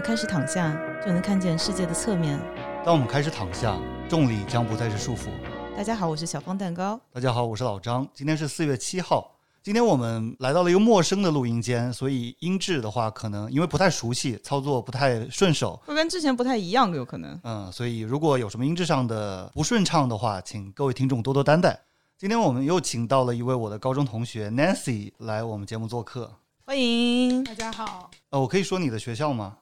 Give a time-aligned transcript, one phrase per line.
[0.00, 0.74] 们开始躺下，
[1.04, 2.40] 就能看见世界的侧面。
[2.82, 5.28] 当我们开始躺下，重力将不再是束缚。
[5.76, 6.98] 大家好，我是小方蛋糕。
[7.12, 8.08] 大家好，我是老张。
[8.14, 9.36] 今天是四月七号。
[9.62, 17.38] 今天我们来到了一个陌生的录音间，所以音质的话，可能因为不太熟悉，操作不太顺手，会跟之前不太一样，有可能。
[17.44, 21.78] 嗯，所以如果有什么音质上的不顺畅的话，请各位听众多多担待。
[22.16, 26.32] 今天我们又请到了一位我的高中同学 Nancy 来我们节目做客，
[26.64, 28.10] 欢迎大家好。
[28.30, 29.58] 呃，我可以说你的学校吗？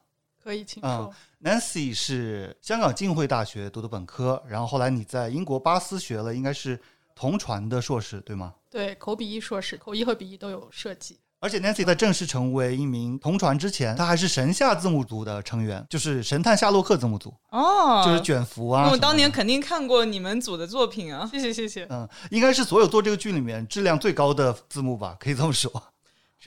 [0.48, 1.12] 可以，请说。
[1.42, 6.80] Nancy 是香港浸会大学读的本科，然后后来你在英国巴斯学了，应该是
[7.14, 8.54] 同传的硕士，对吗？
[8.70, 11.18] 对，口笔译硕士，口译和笔译都有设计。
[11.40, 18.84] 而且 Nancy 在正式成为一名同传之前，他还是神下字幕组的成员，就是神探夏洛克字幕组哦，就是卷福啊。
[18.86, 21.86] 那我当年肯定看过你们组的作品啊，谢谢谢谢。
[21.90, 25.70] 嗯，应该是所有做这个剧里面质量最高的字幕吧，可以这么说。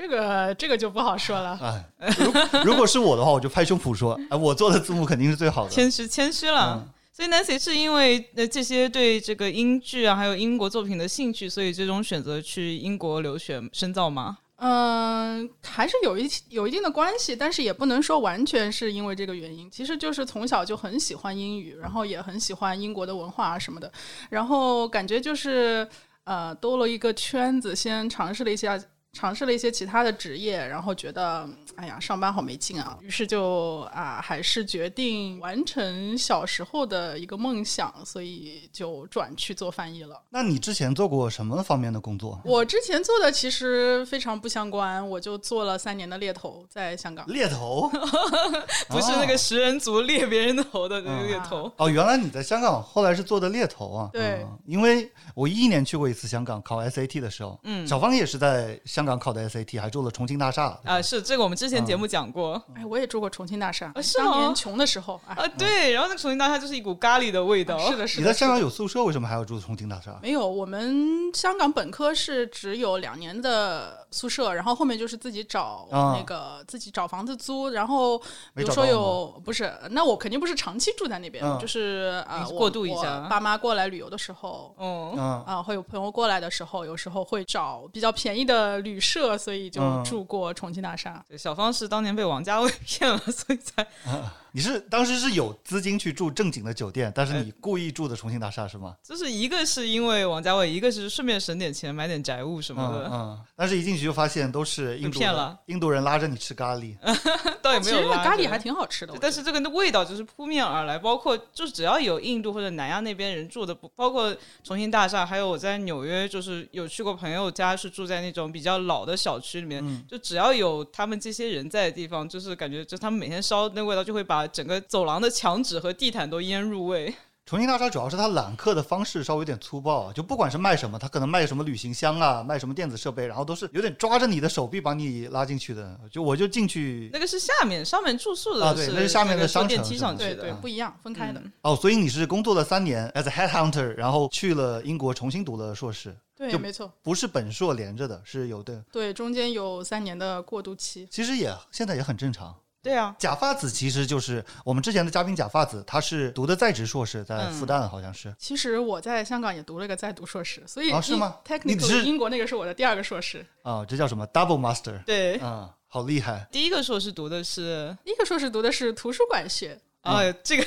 [0.02, 1.56] 这个这个就不好说了。
[2.00, 2.16] 哎，
[2.64, 5.70] 如如果是我的话，我就拍胸脯说， 哎，我做的字幕肯定是最好的。
[5.70, 6.84] 谦虚谦虚了。
[7.14, 14.40] 所以 Nancy 是因为呃这些对这个英剧啊，还有英国作品的兴趣，所以最终选择去英国留学深造吗？
[14.56, 19.70] 嗯，还是有一有一定的关系，但是也不能说完全是因为这个原因。
[19.70, 23.92] 其实就是从小就很喜欢英语，然后也很喜欢英国的文化啊什么的，
[24.32, 25.88] 然后感觉就是
[26.24, 28.82] 呃多了一个圈子，先尝试了一下。
[29.14, 31.45] 尝试了一些其他的职业，然后觉得
[31.76, 40.22] 哎呀上班好没劲啊，于是就啊还是决定完成小时候的一个梦想，所以就转去做翻译了。
[40.30, 42.40] 那你之前做过什么方面的工作？
[42.45, 47.28] 我之前做的其实非常不相关，我就做了三年的猎头，在香港。
[47.28, 47.92] 猎头
[48.88, 54.09] 不是那个食人族猎别人头的那个猎头哦，原来你在香港后来是做的猎头啊？
[54.14, 59.01] 对，因为我一一年去过一次香港考 SAT 的时候，嗯，小芳也是在香。
[59.02, 62.62] 香港考的 SAT 还住了重庆大厦啊，是这个我们之前节目讲过。
[62.76, 65.36] 哎，我也住过重庆大厦，是当年穷的时候啊。
[65.58, 67.80] 对，然后那重庆大厦就是一股咖喱的味道。
[67.80, 68.22] 是的，是的。
[68.22, 70.16] 你在香港有宿舍，为什么还要住重庆大厦？
[70.22, 77.70] 没有，我们香港本科是只有两年的宿舍，然后后面就是自己找那个自己找房子租。
[77.70, 78.20] 然后
[78.54, 83.28] 比如说有不是，那我肯定不是长期住在那边，就是啊过渡一下。
[83.28, 88.91] 爸妈过来旅游的时候，嗯啊，会有朋友过来的时候，有时候会找比较便宜的旅。
[88.91, 91.24] 旅社，所以就住过重庆大厦。
[91.38, 93.88] 小芳是当年被王家卫 骗了，所以才。
[94.53, 98.95] 你是当时是有资金去住正经的酒店，但是你故意住的重庆大厦是吗？
[99.03, 103.09] 就是一个是因为王家卫，一个是顺便省点钱买点宅物什么的。
[103.12, 106.95] 嗯，但是一进去就发现都是印度骗了，印度人拉着你吃咖喱，
[107.62, 107.97] 倒也没有。
[107.97, 111.00] 其实咖喱还挺好吃的，但是这个味道就是扑面而来。
[111.00, 125.22] 包括就是只要有印度或者南亚那边人住的，包括重庆大厦，还有我在纽约就是有去过朋友家，是住在那种比较老的小区里面，就只要有他们这些人在的地方，就是感觉就他们每天烧那味道就会把整个走廊。
[125.22, 127.13] 的墙纸和地毯都腌入味。
[127.46, 136.00] 重庆大厦主要是它揽客的方式稍微有点粗暴，就不管是卖什么，它可能卖什么旅行箱啊，卖什么电子设备，然后都是有点抓着你的手臂把你拉进去的。
[136.09, 141.41] 就我就进去，那个是下面上面住宿的啊，对，那是下面的商电梯上去的，对对，不一样，分开的。
[141.62, 152.56] 哦，所以你是工作了三年 as a headhunter，然后去了英国重新读了硕士，对，没错，不是本硕连着的，是有的，对，中间有三年的过渡期，其实也现在也很正常。
[152.84, 158.34] 对啊，假发子其实就是我们之前的嘉宾假发子，他是读的在职硕士，在复旦好像是。
[158.40, 163.46] 其实我在香港也读了一个在读硕士，所以啊是吗？Technical 英国那个是我的第二个硕士。
[163.62, 165.03] 啊，这叫什么？Double Master。
[165.03, 166.47] 对，啊，好厉害。
[166.52, 169.80] 第一个硕士读的是，第一个硕士读的是图书馆学。
[170.02, 170.66] 啊，这个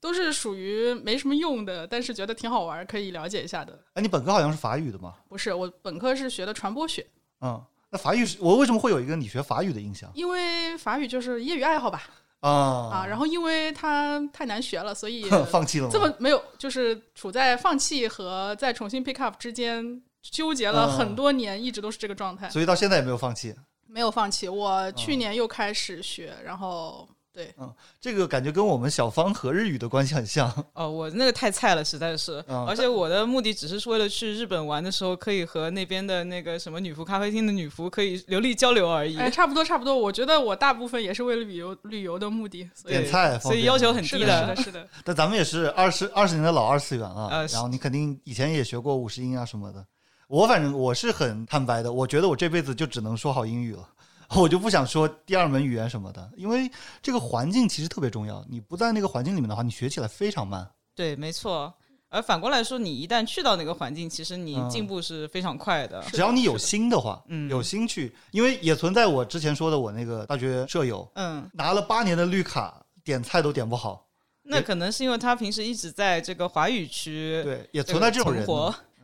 [0.00, 3.78] 都是属于没什么用的，但是觉得挺好玩，可以了解一下的。
[3.94, 5.14] 哎，你本科好像是法语的吗？
[5.28, 7.06] 不是，我本科是学的传播学。
[7.42, 7.64] 嗯。
[7.90, 10.10] 那法语是我为什么会有一个你学法语的印象？
[10.14, 12.02] 因为法语就是业余爱好吧。
[12.40, 12.50] 啊
[12.92, 15.88] 啊，然后因为它太难学了，所以放弃了。
[15.90, 22.48] 这么没有，就是处在放弃和再重新 pick up 之间纠结了很多年，一直都是这个状态。
[22.50, 23.54] 所以到现在也没有放弃。
[23.86, 27.08] 没有放弃，我去年又开始学，然后。
[27.38, 30.52] 对，嗯，这个感觉跟我们小芳和日语的关系很像。
[30.74, 32.44] 哦，我那个太菜了，实在是。
[32.66, 39.16] 而且我的目的只是为了去日本玩的时候，可以和那边的那个什么女仆咖啡厅的女仆可以流利交流而已。
[39.16, 39.96] 哎，差不多差不多。
[39.96, 42.68] 我觉得我大部分也是为了旅游旅游的目的。
[42.84, 44.56] 点菜，所以要求很低的。
[44.56, 44.88] 是的，是的。
[45.04, 47.28] 但咱们也是二十二十年的老二次元了。
[47.28, 49.86] 呃，然后你肯定以前也学过五十音啊什么的。
[50.26, 53.88] 我反正我是很坦白的，我觉得我这辈子就只能说好英语了。
[54.36, 56.70] 我就不想说第二门语言什么的，因为
[57.02, 58.44] 这个环境其实特别重要。
[58.48, 60.68] 你不在那个环境里面的话，你学起来非常慢。
[60.94, 61.72] 对，没错。
[62.10, 66.02] 而反过来说，你一旦去到那个环境，其实你进步是非常快的。
[66.12, 74.06] 只要你有心的话，嗯，有心去，因为也存在我之前说的，我那个大学舍友，嗯，拿了八年的绿卡，点菜都点不好。
[74.42, 78.46] 那可能是因为他平时一直在这个华语区，对，也存在这种人。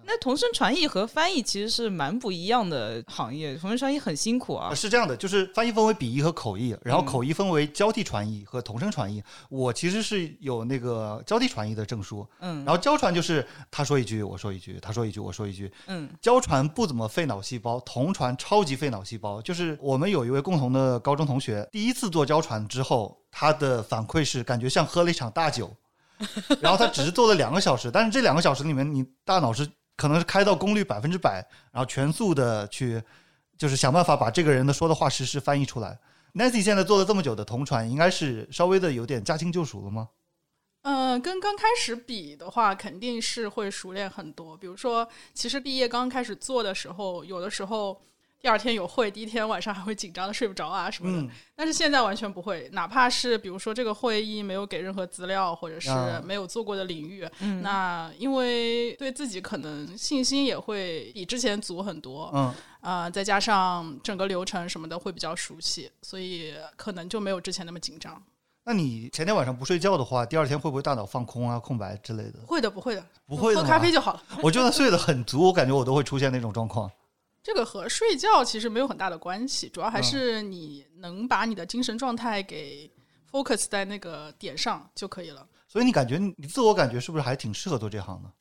[0.07, 4.75] 那同声传译和翻译其实是蛮不一样的行业，同声传译很辛苦啊。
[4.75, 9.23] 是这样的，就是翻译分为笔译和口译，然后口译分为交替传译和同声传译。
[9.49, 19.41] 我其实是有那个交替传译的证书，嗯，然后交传就是他说一句我说一句，他说一句我说一句，嗯，交传不怎么费脑细胞，同传超级费脑细胞。
[19.41, 25.75] 就是我们有一位共同的高中同学，第一次做交传之后，他的反馈是感觉像喝了一场大酒，
[26.61, 29.67] 然后他只是做了两个小时，但是这两个小时里面，你大脑是。
[29.97, 33.03] 可能是开到功率百分之百，然后全速的去，
[33.57, 35.99] 就是想办法把这个人的说的话实时翻译出来。
[36.35, 40.09] Nancy 现在做了这么久的同传，应该是稍微的有点驾轻就熟了吗？
[40.83, 44.57] 嗯，跟刚开始比的话，肯定是会熟练很多。
[44.57, 48.01] 比如说，其实毕业刚开始做的时候，有的时候。
[48.45, 51.33] 第二天有会，第一天晚上还会紧张的睡不着啊什么的。
[51.57, 55.89] 但是现在完全不会，哪怕是比如说这个会议没有给任何资料，或者是
[56.23, 57.27] 没有做过的领域，
[57.63, 62.31] 那因为对自己可能信心也会比之前足很多。
[62.35, 68.23] 嗯，啊，再加上整个流程什么的会比较熟悉，所以可能就没有之前那么紧张。
[68.67, 72.41] 那你前天晚上不睡觉的话，第二天会不会大脑放空啊、空白之类的？
[72.47, 74.23] 会的，不会的，不会的喝咖啡就好了。
[74.43, 76.91] 我就算睡得很足，我感觉我都会出现那种状况。
[77.45, 82.91] 这个和睡觉其实没有很大的关系，主要还是你能把你的精神状态给
[83.31, 85.47] focus 在那个点上就可以了。
[85.69, 88.33] 所以你感觉你自我感觉是不是还挺适合做这行的？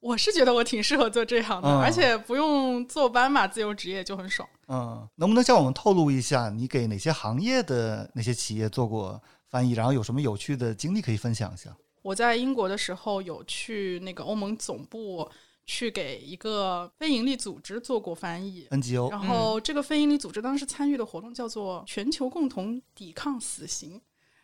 [0.00, 4.48] 我是觉得我挺适合做这行的，而且不用坐班嘛，自由职业就很爽。
[4.68, 11.76] 嗯，能不能向我们透露一下你给哪些行业的那些企业做过翻译，然后有什么有趣的经历可以分享一下？
[12.00, 15.30] 我在英国的时候有去那个欧盟总部。
[15.70, 19.10] 去给一个非营利组织做过翻译，NGO。
[19.10, 24.00] 然后这个非营利组织当时参与的活动叫做“全球共同抵抗死刑”，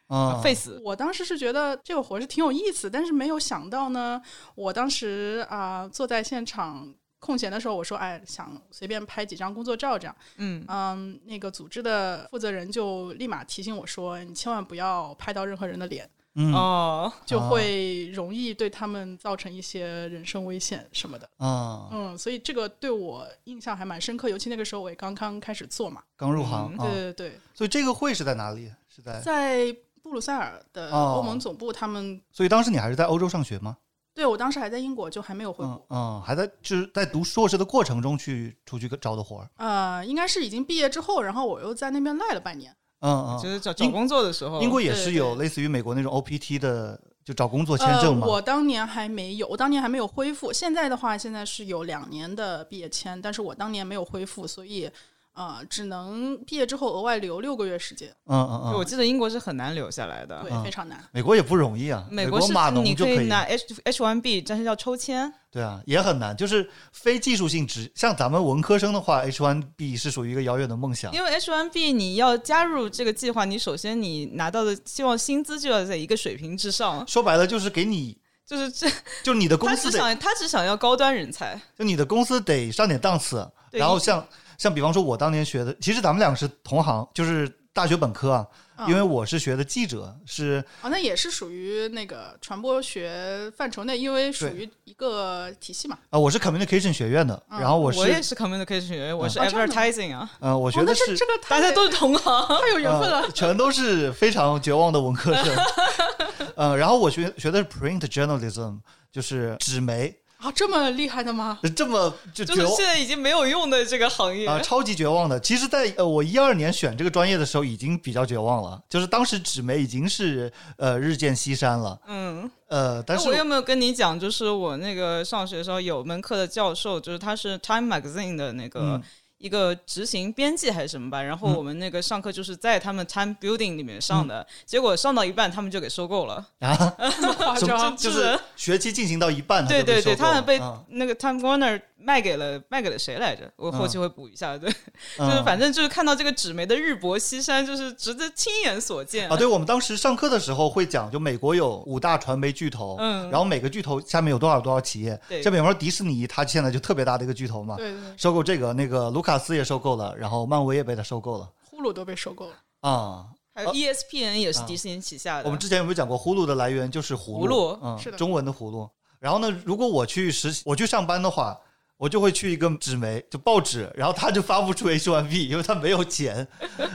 [0.07, 0.79] 啊，废死。
[0.85, 4.21] 我当时是觉得这个活是挺有意思，但是没有想到呢，
[4.55, 16.07] 我当时啊坐在现场空闲的时候，我说哎想随便拍几张工作照这样，嗯嗯，那个组织的负责人就立马提醒我说，你千万不要拍到任何人的脸。
[16.35, 21.29] 哦，就会容易对他们造成一些人身危险什么的。
[21.37, 26.77] 啊，嗯，所以这个对我印象还蛮深刻，尤其那个时候我也刚刚开始做嘛，刚入行。
[26.79, 27.41] 对对对。
[27.55, 28.73] 所以这个会是在哪里？
[28.89, 31.73] 是在在布鲁塞尔的欧盟总部。
[31.73, 32.21] 他们。
[32.33, 33.77] 所以当时你还是在欧洲上学吗？
[34.13, 35.87] 对，我当时还在英国，就还没有回国。
[35.91, 39.51] 嗯，还在就是在读硕士的过程中去出去找的活儿。
[39.57, 42.77] 呃，应该是已经毕业之后，然后我又在那边赖了半年。
[43.05, 48.27] 嗯嗯，就是找找工作的时候，英国也是有类似于美国那种 OPT 的，就找工作签证吗？
[48.27, 50.53] 我当年还没有，我当年还没有恢复。
[50.53, 54.91] 现在的话，现在是有两年的毕业签，但是我当年没有恢复，所以。
[55.35, 58.09] 啊，只能毕业之后额外留六个月时间。
[58.27, 61.05] 嗯嗯嗯，我记得英国是很难留下来的，对，非常难。
[61.11, 62.53] 美国也不容易啊，美国是
[62.83, 65.33] 你可以拿 H H one B，但是要抽签。
[65.51, 66.37] 对啊，也很难。
[66.37, 71.13] 就是非技术性职，像咱们文科生的话，H one B 是属于一个遥远的梦想。
[71.13, 77.05] 因为 H one B 你要加入这个计划，你首先你拿到的希望薪资就要在一个水平之上。
[77.09, 78.17] 说白了就是给你，
[78.47, 78.89] 就是这，
[79.25, 84.25] 就你的公司他只想他只想要高端人才，就你的公司得上点档次，然后像。
[84.59, 88.47] 像比方说，我当年学的，其实咱们两个是同行，就是大学本科啊。
[88.89, 95.97] 因为我是学的记者，是啊，那也是属于那个传播学范畴内，因为属于一个体系嘛。
[96.11, 100.29] 啊，我是 communication 学院的，然后我是我也是 communication 学院，我是 advertising 啊。
[100.41, 103.31] 嗯，我学的是这个，大家都是同行，太有缘分了。
[103.31, 105.57] 全都是非常绝望的文科生。
[106.57, 108.81] 嗯，然后我学学的是 print journalism，
[109.13, 110.13] 就是纸媒。
[110.45, 111.59] 啊，这么厉害的吗？
[111.75, 115.41] 这么就就是现在已经没有用的这个行业啊，超级绝望的。
[115.41, 118.79] 其实，在呃我一二年选这个专业的时候，已经比较绝望了。
[118.87, 121.99] 就是当时纸媒已经是呃日渐西山了。
[122.07, 129.01] 嗯呃，但是我有没有跟你讲，就是我那个上学的时候有门课的教授，就是他是 Time Magazine 的那个。
[129.45, 136.47] 一个执行编辑还是什么吧，然后我们那个上课就是在他们 Time Building 里面上的，结果上到一半他们就给收购了。
[136.61, 136.97] 啊，
[137.95, 138.41] 就是。
[138.57, 140.59] 学期进行到一半，对对对，他们被
[140.89, 141.83] 那个 Time Warner。
[141.97, 143.51] 卖给了卖给了谁来着？
[143.57, 144.59] 我后期会补一下。
[144.59, 144.71] 对，
[145.17, 149.27] 就是反正就是看到这个纸媒的日薄西山，就是值得亲眼所见。
[149.31, 149.35] 啊！
[149.39, 162.55] 对我们当时上课的时候会讲，就美国有五大传媒巨头，嗯，然后每个巨头下面有多少多少企业，对，像比方说迪士尼，它现在就特别大的一个巨头嘛，对对，收购这个那个卢卡斯也收购了，然后漫威也被他收购了，呼噜都被收购了。
[162.81, 165.45] 啊，还有 ESPN 也是迪士尼旗下的。
[165.45, 168.89] 我们之前有没有讲过，呼噜的来源就是葫芦，嗯，是的，中文的葫芦。
[169.19, 171.59] 然后呢，如果我去实习，我去上班的话，
[171.97, 176.47] 我就会去一个纸媒，就报纸，然后他就发不出 H1B，因为他没有钱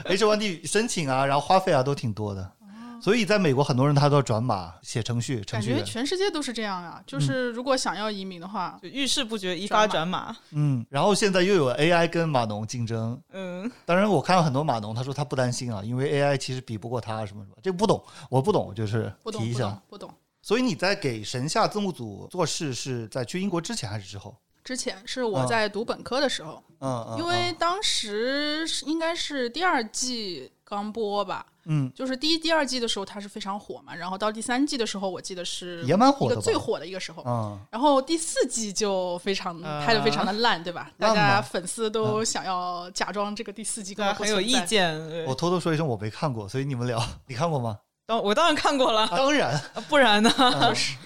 [0.04, 2.52] ，H1B 申请啊，然后花费啊都挺多的。
[3.00, 5.40] 所以，在美国，很多人他都要转码写程序。
[5.44, 7.02] 感觉全世界都是这样啊！
[7.06, 10.36] 就是如果想要移民的话，就遇事不决，一发转码。
[10.50, 13.20] 嗯，然后现在又有 AI 跟码农竞争。
[13.32, 17.56] 嗯，当然，我看到很多码农，他说他不担心啊，因为 AI 其实比不过他什么什么。
[17.62, 20.12] 这个不懂，我不懂，就是提一下，不懂。
[20.42, 24.36] 所以你在给神下字幕组做事，是在去英国之前还是之后？
[24.62, 26.62] 之前是我在读本科的时候。
[26.80, 27.18] 嗯嗯。
[27.18, 31.46] 因为当时应该是第二季刚播吧。
[31.66, 33.94] 嗯，就是第一、第二季的时候，它是非常火嘛。
[33.94, 37.22] 然后到第三季的时候，我记得是也蛮火的，最火的一个时候。
[37.26, 40.90] 嗯，然后第四季就非常拍的非常的烂，对吧？
[40.98, 44.98] 大家粉丝都想要假装这个第四季更很有意见。
[45.26, 47.78] 我偷偷说一声，我没看过，所以你们聊，你看过吗？
[48.18, 50.30] 我当然看过了，当然，不然呢？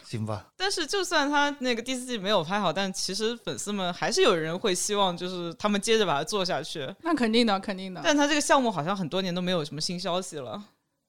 [0.05, 0.47] 行吧。
[0.57, 6.89] 但是就算他那个第四季没有拍好，但其实粉丝们还是有人会希望，就是他们接着把它做下去。
[7.03, 8.01] 那肯定的，肯定的。
[8.05, 10.63] 但他这个项目好像很多年都没有什么新消息了。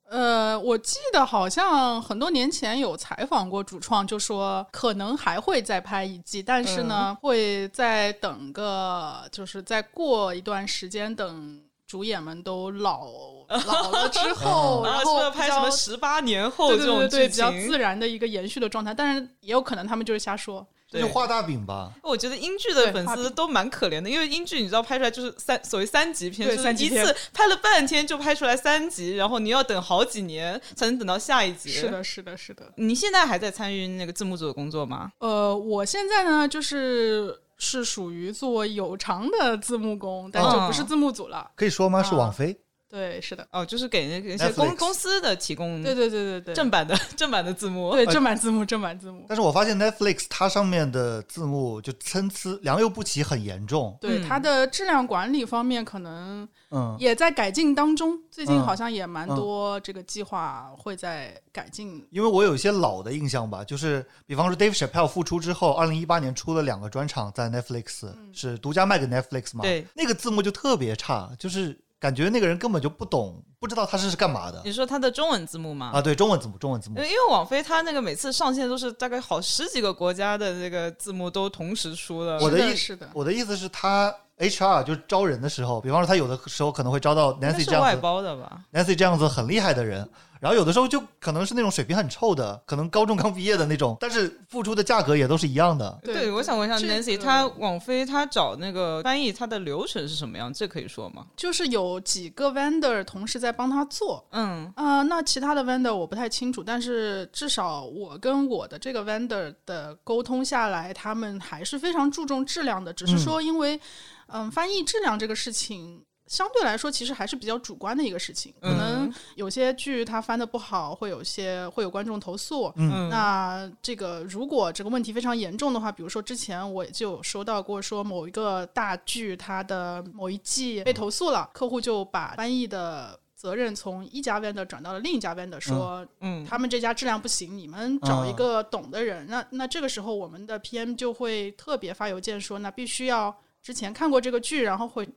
[0.08, 13.08] 呃，我记得好像很多年前有采访过主创，就说可能还会再拍一季，但是呢，会再等个，就是再过一段时间，等主演们都老
[13.68, 18.94] 老了之后，然后拍什么十八年后这种对对对，比较自然的一个延续的状态。
[18.94, 20.66] 但是也有可能他们就是瞎说。
[20.88, 21.92] 就画大饼吧。
[22.04, 31.70] 我觉得英剧的粉丝都蛮可怜的，因为英剧你知道拍出来就是三所谓三级片，就是一次拍了半天就拍出来三集，然后你要等好几年才能等到下一集。
[31.70, 32.72] 是的，是的，是的。
[32.78, 35.12] 你现在还在参与那个字幕组的工作吗？
[35.20, 41.52] 呃，我现在呢就是是属于做有偿的字幕工，但就不是字幕组了。
[41.56, 42.04] 可以说吗？
[42.04, 42.60] 是网飞。
[42.88, 49.26] 对，是的，哦，就是给那些公公司的提供，对对对对对，正版的正版的字幕，对正版字幕，正版字幕。
[49.28, 53.98] 但是我发现 Netflix 它上面的字幕就参差、良莠不齐，很严重。
[54.00, 58.18] 对它的质量管理方面，可能嗯也在改进当中。
[58.30, 62.06] 最近好像也蛮多这个计划会在改进。
[62.12, 69.64] 因为我有一些老的印象吧，就是比方说 Dave Chappelle 复出之后，二零一八年出了两个专场在 Netflix，是独家卖给 Netflix 嘛？
[69.64, 71.78] 对，那个字幕就特别差，就是。
[72.00, 74.62] 感觉那个人根本就不懂，不知道他是是干嘛的。
[74.66, 75.92] 你说他的中文字幕吗？
[75.94, 76.98] 啊，对，中文字幕，中文字幕。
[76.98, 82.38] 因为网飞他那个每次上线都是大概好十几个国家的那个字幕都同时出的。
[82.40, 90.08] 我的意是的，我的意思是，他 HR 就招人的时候，比方说他有的时候可能会招到 Nancy 这样子外包的吧，Nancy 这样子很厉害的人。
[90.40, 96.00] 然后有的时候就可能是那种水平很臭的，可能高中刚毕业的那种，但是付出的价格也都是一样的。
[96.04, 100.54] 对，我想问一下 Nancy，他网飞他找那个翻译，他的流程是什么样？
[100.54, 101.26] 这可以说吗？
[101.36, 104.24] 就是有几个 vendor 同时在帮他做。
[104.32, 112.94] 嗯啊，那其他的 vendor 我不太清楚，但是至少我跟我的这个 vendor 的沟通下来，他们还是非常注重质量的。
[112.94, 113.80] 只是说，因为
[114.28, 116.05] 嗯，翻译质量这个事情。
[116.28, 118.54] 相对来说，其实还是比较主观的一个事情。
[118.60, 122.74] 可能有些剧它翻的不好，会有些会有观众投诉。
[123.10, 139.28] 那这个如果这个问题非常严重的话，比如说之前我也就有收到过，说某一个大剧它的某一季被投诉了，客户就把翻译的责任从一家 vendor 转到了另一家 vendor，说，嗯，他们这家质量不行，你们找一个懂的人。
[139.30, 145.08] 那那这个时候，我们的 PM 就会特别发邮件说，那必须要之前看过这个剧，然后会。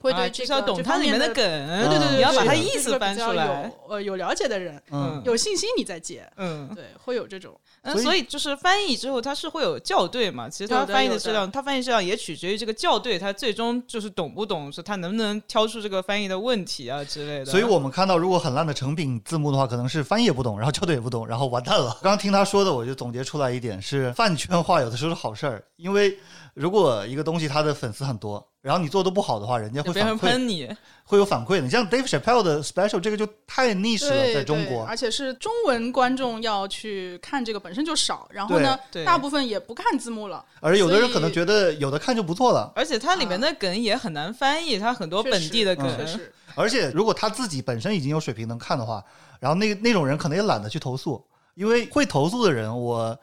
[0.00, 3.72] 会对这个懂它里面的梗，对对对，你要把它意思翻出来。
[3.88, 7.58] 呃，有了解的人，嗯，有信心你再接，嗯，对，会有这种。
[7.96, 10.48] 所以就是翻译之后，它是会有校对嘛？
[10.48, 17.46] 其实它翻译的质量，它翻译质量也取决于这个校对，它最终就是懂不懂，是它能不能挑出这个翻译的问题啊之类的。
[17.46, 21.96] 所以我们看到，如果很烂的成品字幕的话，可能是翻译也不懂，然后校对也不懂，然后完蛋了。
[22.02, 26.16] 刚刚听他说的，我就总结出来一点是饭圈化，有的时候是好事儿，因为。
[26.54, 30.68] 如果一个东西它的粉丝很多，然后你做的不好的话，人家会反馈你，
[31.04, 31.60] 会有反馈的。
[31.60, 40.44] 你像 Dave Chappelle 的 Special 这个就太 niche 了，在中国，而且是中文观众要去看这个本身就少，然后呢，大部分也不看字幕了。
[40.60, 46.20] 而有的人可能觉得有的看就不错了，而且它里面的梗也很难翻译，它很多本地的梗。
[46.56, 49.02] 而且如果他自己本身已经有水平能看的话，
[49.38, 51.24] 然后那那种人可能也懒得去投诉，
[51.54, 53.16] 因为会投诉的人我。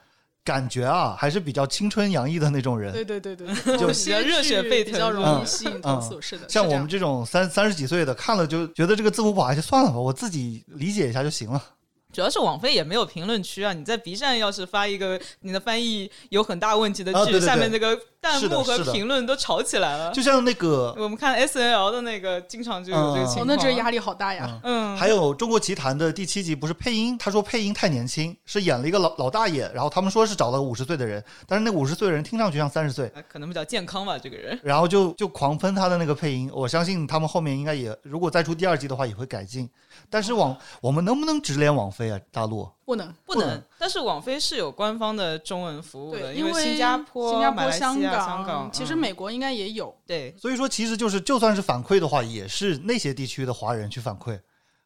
[0.46, 2.94] 感觉啊，还是比较青春洋溢的那种人。
[2.94, 3.48] 对对对对，
[3.78, 6.22] 就比较热血沸腾，比较容易吸引投诉。
[6.22, 11.62] 是的，像我们这种三三十几岁的，看了就觉得这个字幕不好，就算了吧，我自己理解一下就行了。
[12.16, 13.74] 主要是网飞也没有评论区啊。
[13.74, 20.14] 你在 B 站要是发一个你的翻译有很大问题的剧，下面那个弹幕和评论都吵起来了。
[20.14, 23.48] 就像那个 我们看 S N L 的那个，经常就有这个情况。
[23.48, 24.58] 那这压力好大呀。
[24.64, 24.96] 嗯。
[24.96, 27.18] 还有《中国奇谭》的第七集不是配音？
[27.18, 34.58] 他说配音太年轻，是演了一个老老大爷，然后他们说是找了五十岁的人，但是那五十岁的人听上去像三十岁，可能比较健康吧，这个人。
[34.64, 39.70] 然后就就狂喷他的那个配音，我相信他们后面应该也如果再出第二季的话也会改进。
[40.10, 42.20] 但是网我们能不能直连网飞啊？
[42.32, 49.96] 大陆不能不能，但是网飞是有官方的中文服务的，因为新加坡、新加坡、香港，其实美国应该也有。
[50.06, 54.40] 对，所以说其实就是就算是反馈的话，也是那些地区的华人去反馈。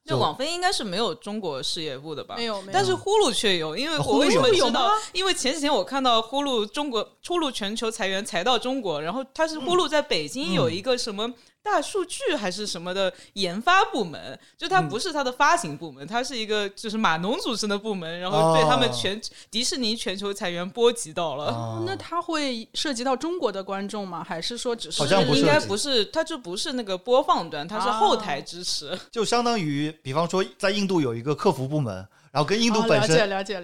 [0.06, 2.36] 就网飞应该是没有中国事业部的吧？
[2.36, 4.90] 没有，但是呼噜却有，因为我为什么知道？
[5.14, 11.32] 因为前几天我看到呼噜中国出入全球裁员裁到中国，然后他是呼噜在北京有一个什么？
[11.72, 19.22] 大数据还是什么的研发部门，就它不是它的发行部门，它是一个就是码农组成的部门，然后被他们全
[19.52, 21.84] 迪士尼全球裁员波及到了。
[21.86, 24.26] 那它会涉及到中国的观众吗？
[24.28, 25.04] 还是说只是
[25.36, 26.04] 应该不是？
[26.06, 31.96] 它就不是那个播放端，它是后台支持，就相当于比方说在印度有一个客服部门，
[32.32, 33.16] 然后跟印度本身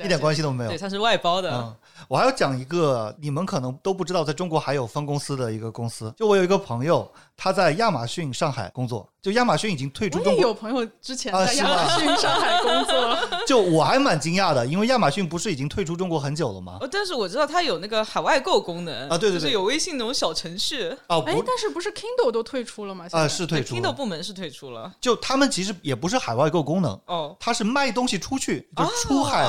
[0.04, 1.76] 一点关系都没有，对，它是外包的。
[2.08, 7.12] 我还要讲一个你们可能都不知道，在中国还有分公司的一个公司，就我有一个朋友。
[7.38, 10.42] 他在亚马逊上海工作，就亚马逊已经退出中国。
[10.42, 16.80] 有朋友之前在亚马逊上海工作， 就我还蛮惊讶的，因为亚马逊不是已经退出中国很久了吗？
[16.92, 21.24] 但是我知道它有那个海外购功能啊，对对对，有微信那种小程序哦。
[21.28, 23.06] 哎，但是不是 Kindle 都退出了吗？
[23.12, 24.92] 啊，是退出，Kindle 部门是退出了。
[25.02, 29.46] 就他们其实也不是海外购功能哦，它是卖东西出去，就出海。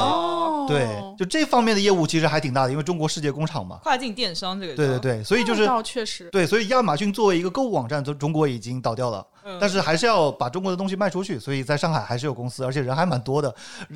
[0.66, 4.74] 对，就这方面的业务其实还挺大的，因为中国世界工厂嘛，跨境电商这个。
[4.74, 8.47] 对对对，所以就是确实对，所以亚马逊作为一个购物网站，中中国。
[8.47, 9.26] 已经倒掉了，
[9.61, 13.52] 但是还是要把中国的东西卖出去，所以在上海还是有公司，而且人还蛮多的，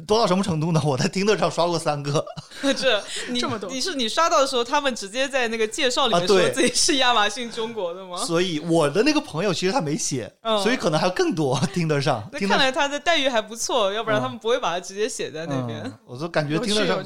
[0.07, 0.83] 多到什么程度呢？
[0.85, 2.25] 我在听的上刷过三个，
[2.77, 3.01] 这
[3.41, 8.17] 这么多，你是你刷到的时候，他们直接在那个介绍里面说自己是亚马逊中国的吗？
[8.17, 10.31] 所以我的那个朋友其实他没写，
[10.63, 12.29] 所以可能还有更多听得上。
[12.33, 15.93] 那看来他的待遇还不错，要不然他们不会把它直接写在那边。
[16.05, 17.05] 我都感觉听得上，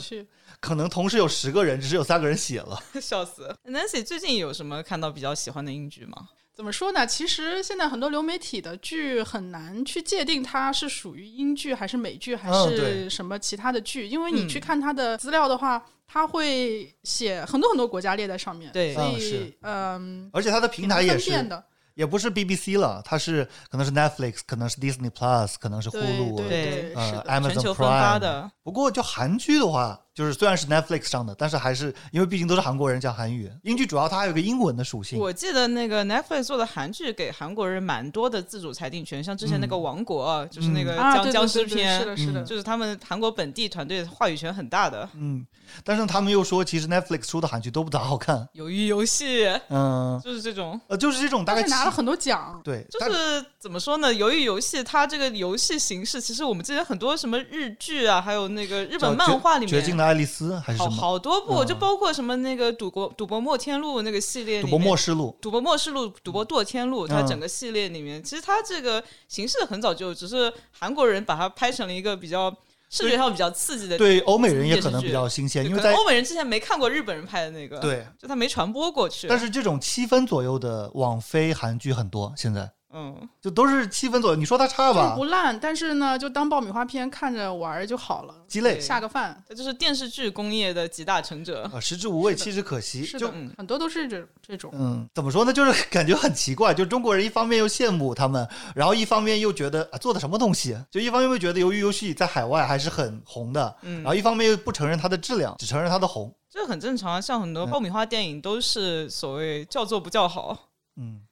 [0.61, 3.54] 可能同时有十个人，只是有三个人写了， 笑死。
[3.69, 6.28] Nancy 最近有什么看到比较喜欢的英剧吗？
[6.54, 7.06] 怎么说呢？
[7.06, 18.71] 其实现在很多流媒体的剧很难去界定它是属于英剧还是美剧还是什么其他的剧，因为你去看它的资料的话，它会写很多很多国家列在上面。
[18.73, 21.64] 对，所以嗯，而且它的平台也是的。
[21.95, 28.50] 也不是 BBC 了，它是可能是 Netflix，可能是 Disney Plus，可能是 Hulu，对，呃，Amazon Prime。
[28.64, 35.18] 不过就韩剧的话，就是虽然是 Netflix 上的，但是还是因为毕竟都是韩国人讲韩语，英剧主要它还有个英文的属性。
[35.18, 45.08] 我记得那个 Netflix 做的韩剧给韩国人蛮多的自主裁定权，像之前那个《王国》，就是那个僵僵尸片，是的，是的，就是他们韩国本地团队话语权很大的。
[45.14, 45.44] 嗯。
[45.82, 48.46] 但是他们又说，其实 Netflix 出的韩剧都不咋好看。
[48.54, 52.60] 鱿鱼游戏，嗯，就是这种，呃，就是这种，大概拿了很多奖。
[52.62, 54.12] 对，就是怎么说呢？
[54.12, 72.54] 鱿鱼游戏它这个游戏形式，其实我们之前很多什么日剧啊，还有那个日本漫画里面，《的爱丽丝》还是什么，好多部，就包括什么那个《赌博赌博默天录》那个系列，《赌博默示录》、《赌博默示录》、《赌博堕天录》，它整个系列里面，其实它这个形式很早就，只是韩国人把它拍成了一个比较。
[72.90, 79.26] 视觉上比较刺激的，对欧美人也可能比较新鲜，因为在欧美人之前没看过日本人拍的那个，对，就他没传播过去。
[79.26, 82.71] 但是这种七分左右的网飞韩剧很多，现在。
[82.95, 84.37] 嗯，就都是七分左右。
[84.37, 85.15] 你说它差吧？
[85.17, 89.43] 不烂，但是呢，就当爆米花片看着玩就好了，鸡肋，下个饭。
[89.49, 93.04] 这就是电视剧工业的集大成者啊，食之无味，弃之可惜。
[93.04, 93.26] 是的，
[93.59, 94.71] 很多都是这这种。
[94.75, 95.52] 嗯，怎么说呢？
[95.52, 100.78] 就是感觉很奇怪，就中国人一方面又羡慕他们，然后一方面又觉得啊做的什么东西？
[100.91, 106.33] 就一方面又觉得由于游戏在海外还是很红的，嗯，然后一方面又不承认它的质量，只承认它的红。
[106.49, 110.57] 这很正常啊，像很多爆米花电影都是所谓叫做不叫好。
[110.97, 111.23] 嗯，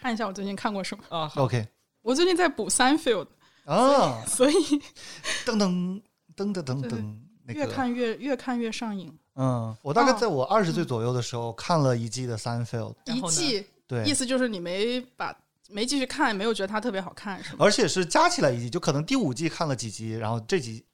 [0.00, 1.66] 看一下我最近看过什么啊？OK。
[2.02, 3.26] 我最近在补《Seinfeld》
[3.72, 4.54] 啊，所以
[5.46, 6.02] 噔噔
[6.36, 7.16] 噔噔噔噔，
[7.46, 9.10] 越看越越看越上瘾。
[9.36, 15.34] 嗯，我大概在我二十岁左右的时候看了一季的《Seinfeld》，一季，对，意思就是你没把
[15.70, 17.58] 没继续看，没有觉得它特别好看，是吗？
[17.60, 20.84] 而且是加起来一季，就可能第五季看了几集，然后这集，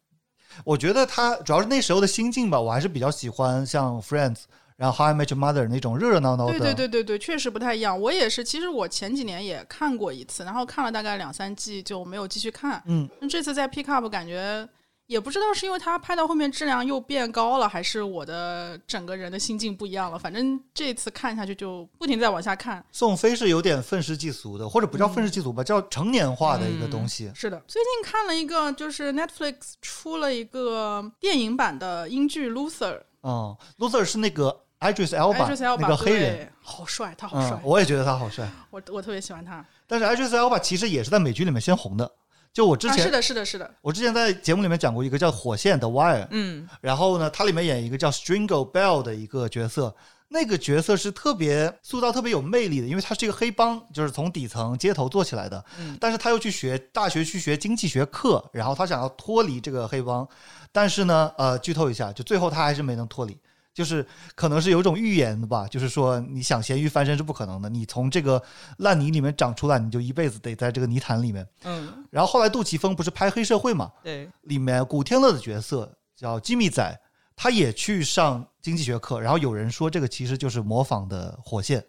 [0.65, 4.37] 我觉得它主要是那时候的心境吧，我还是比较喜欢像《Friends》。
[4.81, 8.01] 然后《How I Met Your Mother》那种热热闹闹的，对对对对对，确实不太一样。
[8.01, 12.83] 我也是，其实我前几年也看过一次，然后看了大概两三季就没有继续看。
[12.87, 14.67] 嗯，这次在 Pick Up 感觉
[15.05, 20.19] 也不知道是因为它拍到后面质量又变高了，还是我的整个人的心境不一样了。
[20.19, 22.83] 反正这次看下去就不停在往下看。
[22.91, 27.31] 宋飞是有点愤世嫉俗的，或者不叫愤世嫉俗吧，叫成年化的一个东西。
[27.35, 32.95] 是的，最近看了一个，就是 Netflix 出了一个电影版的英剧《Luther》。
[33.23, 37.61] 嗯，Luther 是那个 Idris Elba 那个黑人，好帅，他好帅。
[37.63, 39.65] 我也觉得他好帅，我我特别喜欢他。
[39.87, 42.11] 但是 Idris Elba 其实也是在美剧里面先红的。
[42.53, 43.71] 就我之前是的，是的，是的。
[43.81, 49.95] 我之前在节目里面讲过一个叫《火线》的 Wire，嗯，然后呢，它里面演一个叫 Stringo Bell 的一个角色，
[50.29, 60.27] 那个角色是特别塑造特别有魅力的，因为他是一个黑帮，就是从底层街头做起来的，嗯，但是他又去学大学去学经济学课，然后他想要脱离这个黑帮，
[60.73, 63.39] 但是呢，呃，剧透一下，就最后他还是没能脱离。
[63.81, 68.43] 就是可能是有一种预言的吧，就是说你想咸鱼翻身是不可能的，你从这个
[68.77, 71.49] 烂泥里面长出来，你就一辈子得在这个泥潭里面。
[71.65, 72.05] 嗯。
[72.11, 73.91] 然后后来杜琪峰不是拍黑社会嘛？
[74.03, 74.29] 对。
[74.43, 77.01] 里面古天乐的角色叫吉米仔，
[77.35, 81.83] 他也去上经济学课，然后有人说这个其实就是模仿的火线。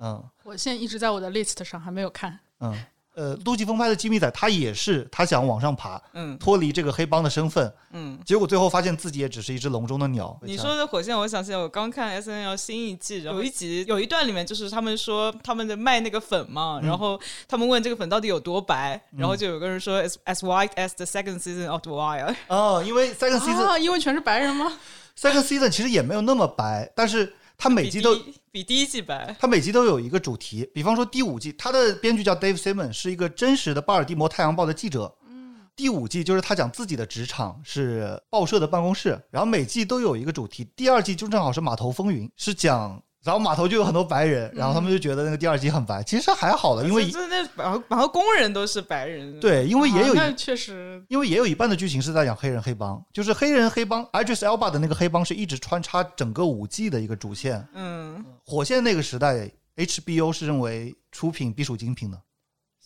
[0.00, 0.20] 嗯。
[0.42, 2.36] 火线一直在我的 list 上，还没有看。
[2.58, 2.76] 嗯。
[3.14, 10.34] 呃，杜琪峰拍的《机密仔》，他也是他想往上爬，嗯，脱离这个黑帮的身份，嗯，结果最后发现自己也只是一只笼中的鸟。
[10.42, 22.34] 你说的火线，我想起来，我刚看 S N L 新一季，有一集有一段里面就是他们说他们在卖那个粉嘛，然后他们问这个粉到底有多白，然后就有个人说 as as white as the second season of The Wire。
[22.48, 24.72] 哦，因为 second season，因为全是白人吗
[25.18, 27.34] ？second season 其实也没有那么白，但是。
[27.62, 28.18] 他每季都
[28.50, 29.36] 比第一季白。
[29.38, 35.14] 他每季都有一个主题，比方说第五季，他的编剧叫 Dave Simon，是一个真实的巴尔的摩太阳报的记者。
[35.28, 40.64] 嗯，第五季就是他讲自己的职场是报社的办公室，然后每季都有一个主题。
[40.74, 43.00] 第二季就正好是码头风云，是讲。
[43.22, 49.38] 然后码头就有很多白人，然后他们就觉得那个第二季很白，其实还好了，因为那码码头工人都是白人。
[49.38, 57.64] 对，因为也有啊确实，因为也有一半的剧情是在讲黑人黑帮，就是黑人黑帮，Idris Elba 的那个黑帮是一直穿插整个五季的一个主线。
[57.74, 62.20] 嗯，火线那个时代，HBO 是认为出品必属精品的。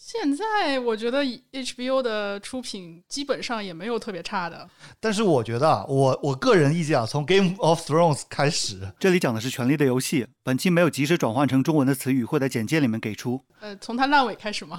[0.06, 13.42] 现在我觉得 HBO 的出品基本上也没有特别差的，但是我觉得啊，我我个人意见啊，从 Game of Thrones 开始，这里讲的是《权力的游戏》，本期没有及时转换成中文的词语，会在简介里面给出。
[13.58, 14.78] 呃，从它烂尾开始吗？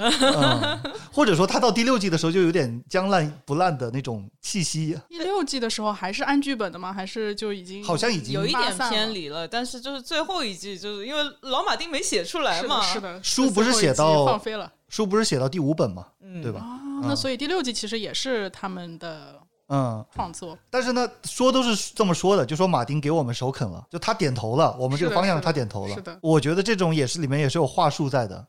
[1.12, 4.98] 或者说它到第六季的时候就有点将烂不烂的那种气息。
[5.10, 6.94] 第六季的时候还是按剧本的吗？
[6.94, 9.46] 还是就已经好像已经有一点偏离了？
[9.46, 14.72] 但是就是最后一季，就是因为老马丁没写出来嘛，是的，书不是写到放飞了。
[14.90, 16.08] 书不是写到第五本嘛，
[16.42, 16.66] 对吧？
[17.04, 20.58] 那所以第六季其实也是他们的嗯创作。
[20.70, 25.96] 但是呢，说都是这么说的，就说马丁给我们首肯了，就他点头了，我们这个方向他点头了。
[25.96, 28.48] 是的，我觉得这种也是里面也是有话术在的。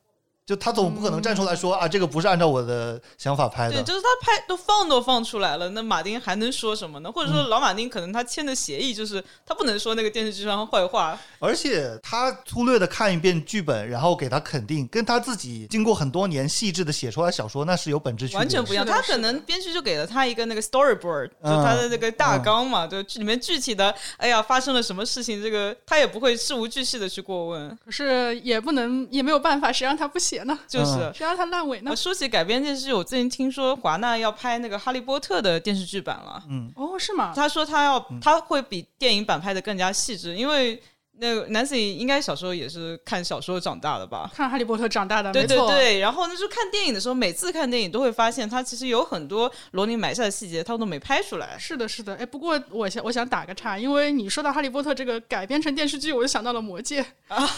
[0.49, 3.75] 就他总不可能站出来说啊，这个不是按照我的想法拍的。
[3.75, 7.13] 对，就是他拍都放都放出来了，那马丁还能说什么呢？
[7.13, 11.21] 或者说老马丁可能他签的协议就是他不能说那个电视剧上坏话。
[11.39, 18.39] 而且他粗略的看一遍剧本，然后给他肯定，跟他自己经过很多年细致的写出来小说，那是有本质区别。
[18.39, 18.87] 完全不一样。
[18.87, 27.69] 他可能编剧就给了他一个那个 storyboard，就他的那个大纲嘛，就里面具体的，哎呀，发生了什么事情，这个他也不会事无巨细的去过问。
[27.85, 30.59] 可是也不能也没有办法，谁让他不写呢？
[30.69, 30.93] 就是。
[31.15, 31.95] 谁让他烂尾呢？
[31.97, 36.43] 说起改编电视剧，我最近听说华纳要拍那个《哈利波特》的电视剧版了。
[36.49, 37.33] 嗯，哦，是吗？
[37.35, 40.81] 他说他要他会比电影版拍的更加细致，因为
[41.21, 44.31] 那个 Nancy 应该小时候也是看小说长大的吧？
[44.35, 45.99] 看《哈利波特》长大的，对对对。
[45.99, 51.57] 然后那时候看电影的时候，每次看电影都会发现，他其实有很多罗琳埋下的细节，他都没拍出来。
[51.59, 52.15] 是的，是的。
[52.17, 57.03] 哎，不过我想我想打个岔，因为你说到《哈利波特》这个改编成电视剧，我就想到了《魔戒》。
[57.29, 57.49] 啊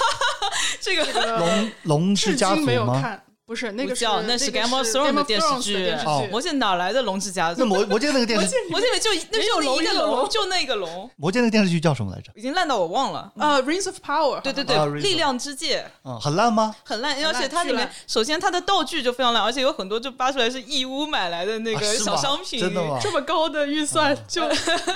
[0.81, 3.21] 这个龙龙之家族吗？
[3.51, 5.93] 不是那个叫，那是《Game of Thrones》的电视剧。
[6.31, 7.59] 魔戒哪来的龙之家族？
[7.59, 11.11] 那魔魔戒那个电视剧，魔戒里就那就一个龙，就那个龙。
[11.17, 12.31] 魔戒那个电视剧叫什么来着？
[12.37, 13.29] 已经烂到我忘了。
[13.37, 14.39] 呃，《Rings of Power》。
[14.43, 15.85] 对对对，力量之戒。
[16.05, 16.77] 嗯，很烂吗？
[16.85, 22.61] 很烂，而且它里面首先它的道具就非常烂，而且有很多就扒出来是义乌买来的那个小商品。
[22.61, 23.01] 真的吗？
[23.03, 24.43] 这么高的预算就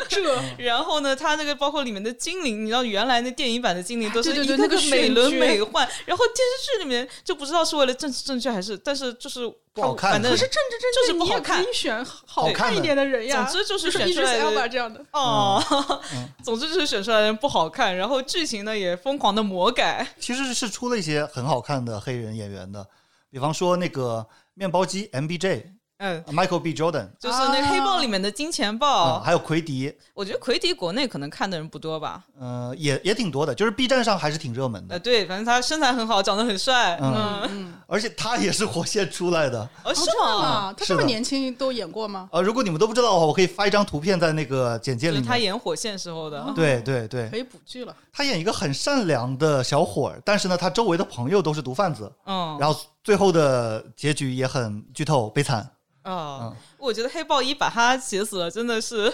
[0.08, 0.22] 这？
[0.62, 9.12] 然后呢，它那个包括里面的精灵，你知道原来那电影版的精灵都是一个个美轮美奂，然后电视剧里面就不知道是为了政治正确还是，但是。
[9.14, 9.40] 就是
[9.72, 13.42] 不好看，可是政治正确就是不好看，可以选好看一点的人呀。
[13.42, 15.62] 总之就是选出来的这样的哦。
[16.44, 20.06] 总之就是选出来的人不好看，然后剧情呢也疯狂的魔改。
[20.20, 22.86] 其实是出了一些很好看的黑人演员的，
[23.30, 25.73] 比方说那个面包机 M B J。
[26.04, 26.74] 嗯，Michael B.
[26.74, 29.90] Jordan，就是那个黑豹里面的金钱豹，还有奎迪。
[30.12, 32.22] 我觉得奎迪国内可能看的人不多吧。
[32.38, 34.96] 呃，也也挺多的，就是 B 站上还是挺热门的。
[34.96, 36.98] 呃，对，反正他身材很好，长得很帅。
[37.00, 39.66] 嗯嗯，而且他也是火线出来的。
[39.82, 40.74] 哦，是吗？
[40.76, 42.28] 他这么年轻都演过吗？
[42.32, 45.24] 呃，如果你们都不知道的话，我可以发一张图片在那个简介里面。
[45.24, 46.52] 他演火线时候的。
[46.54, 47.96] 对对对，可以补剧了。
[48.12, 52.12] 他演一个很善良的小伙儿，但是呢，他周围的朋友都是毒贩子。
[52.26, 55.66] 嗯，然后最后的结局也很剧透，悲惨。
[56.04, 59.10] 啊，我觉得黑豹一把他写死了，真的是，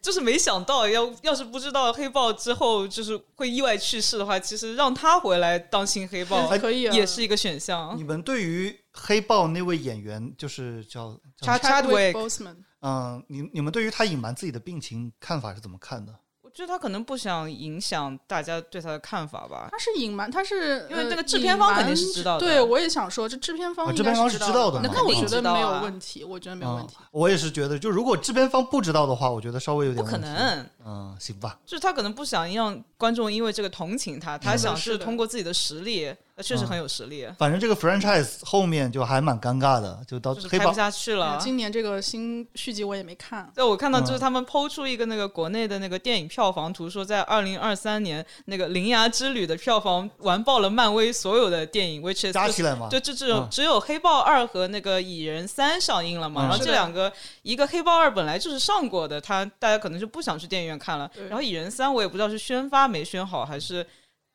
[0.00, 7.96] 就是没想到，要要是不知道黑豹之后就是会意外去世的话，其实让他回来当新黑豹还可以，也是一个选项。
[7.96, 16.12] 你们对于黑豹那位演员，就是叫 Chadwick Boseman，嗯，你你们对于他隐瞒自己的病情看法是怎么看的？
[16.54, 19.68] 就他可能不想影响大家对他的看法吧。
[19.70, 22.46] 他是隐瞒，他是因为那个制片方肯定是知道的。
[22.46, 24.80] 对，我也想说，这制片方制片方是知道的。
[24.82, 26.96] 那我觉得没有问题，我觉得没有问题。
[27.10, 30.66] 我也是觉得，就如果制片方不知道的话，我觉得稍微有点不可能。
[30.84, 31.58] 嗯，行吧。
[31.64, 36.14] 就是他可能不想让观众因为这个同情他，他想是通过自己的实力。
[36.38, 37.26] 确实很有实力。
[37.38, 41.38] 反正这个 franchise 后面就还蛮尴尬的，就到拍不下去了。
[41.40, 43.50] 今年这个新续集我也没看。
[43.54, 52.88] 对，我看到就是他们抛出一个那个国内的那个电影票房图，说在二零二三年那个《铃芽之旅》的票房完爆了漫威所有的电影，which is 加起来嘛？
[52.88, 56.42] 就这只有只有《黑豹二》和那个《蚁人三》上映了嘛。
[56.42, 61.10] 然后这两个，一个《黑豹二》本来就是上过的，他大家可能就不想去电影院看了。
[61.28, 63.86] 然后《蚁人三》我也不知道是宣发没宣好，还是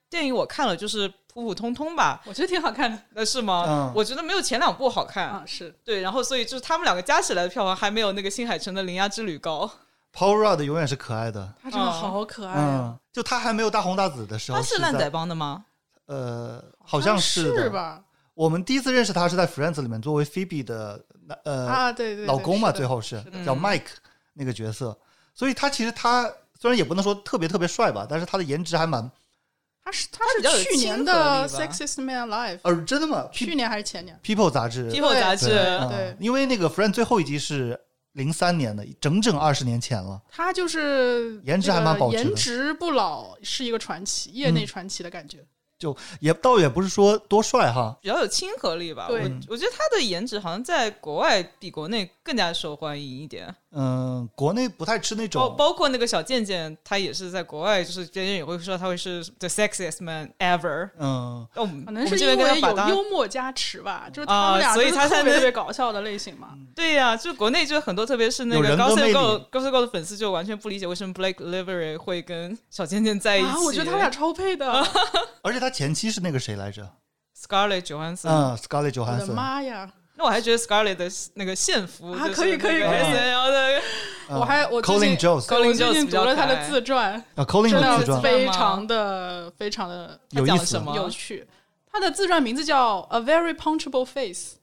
[0.09, 1.11] 电影我看了就是。
[1.37, 2.97] 普普通通吧，我觉得挺好看的。
[3.13, 3.63] 那是吗？
[3.67, 5.27] 嗯，我觉得没有前两部好看。
[5.27, 9.69] 啊，是对，然后所以就是他们两个加起来的票房还没有那个新海诚的《铃芽之旅》高。
[10.11, 12.97] Paul Rudd 永远是可爱的，他真的好可爱啊！
[13.13, 15.65] 就他还没有大红大紫的时候，他是烂仔帮的吗？
[16.07, 18.01] 呃，好像是是吧？
[18.33, 20.99] 我们第一次认识他是在 Friends 里面，作为 Phoebe 的
[21.43, 23.89] 呃啊对对老公嘛，最后是叫 Mike
[24.33, 24.97] 那个角色，
[25.35, 26.27] 所以他其实他
[26.59, 29.07] 虽然也不能说特别特别帅吧，但是他的颜值还蛮。
[29.87, 33.29] 他是他是去年的 Sexiest Man Alive，呃，真的吗？
[33.31, 37.79] 去年还是前年？People 杂志，People 杂志，对，因为那个 Friend 最后一集是
[38.11, 40.21] 零三年的，整整二十年前了。
[40.29, 45.45] 他就是颜值还蛮保持，颜值不老是一个传奇，业内传奇的感觉。
[45.79, 49.07] 就也倒也不是说多帅哈，比较有亲和力吧。
[49.09, 49.15] 我
[49.47, 53.55] 我觉得他的颜值好像在国外比国内更加受欢迎一点。
[53.71, 55.41] 嗯，国内不太吃那种。
[55.41, 60.89] 包包括那个小贱贱，他也是在国外，就是别人也会说他会是 the sexiest man ever。
[60.97, 61.45] 嗯，
[61.85, 66.49] 可能是因为有幽默加持吧，就是他们俩所以他才特别搞笑的类型嘛。
[66.73, 73.65] 对呀，就国内就很多，特别是那个高 C 高高 C 高的粉丝就完全不理解为什么 Blake Lively 会跟小贱贱在一起。
[73.65, 74.87] 我觉得他俩超配的，
[75.41, 76.89] 而且他前妻是那个谁来着
[77.37, 78.29] ？Scarlett Johansson。
[78.29, 79.21] 嗯，Scarlett Johansson。
[79.21, 79.91] 我的妈呀！
[80.17, 83.13] 那我还觉得 Scarlett 的那个线服啊，可以可以可以。
[83.13, 83.81] 然后的，
[84.29, 88.21] 我还我最近 Colin 最近读了他的自传啊，Colin 的自传。
[88.21, 91.47] 非常的非常的有意思，有趣。
[91.91, 94.55] 他的自传名字叫 A Very Punchable Face，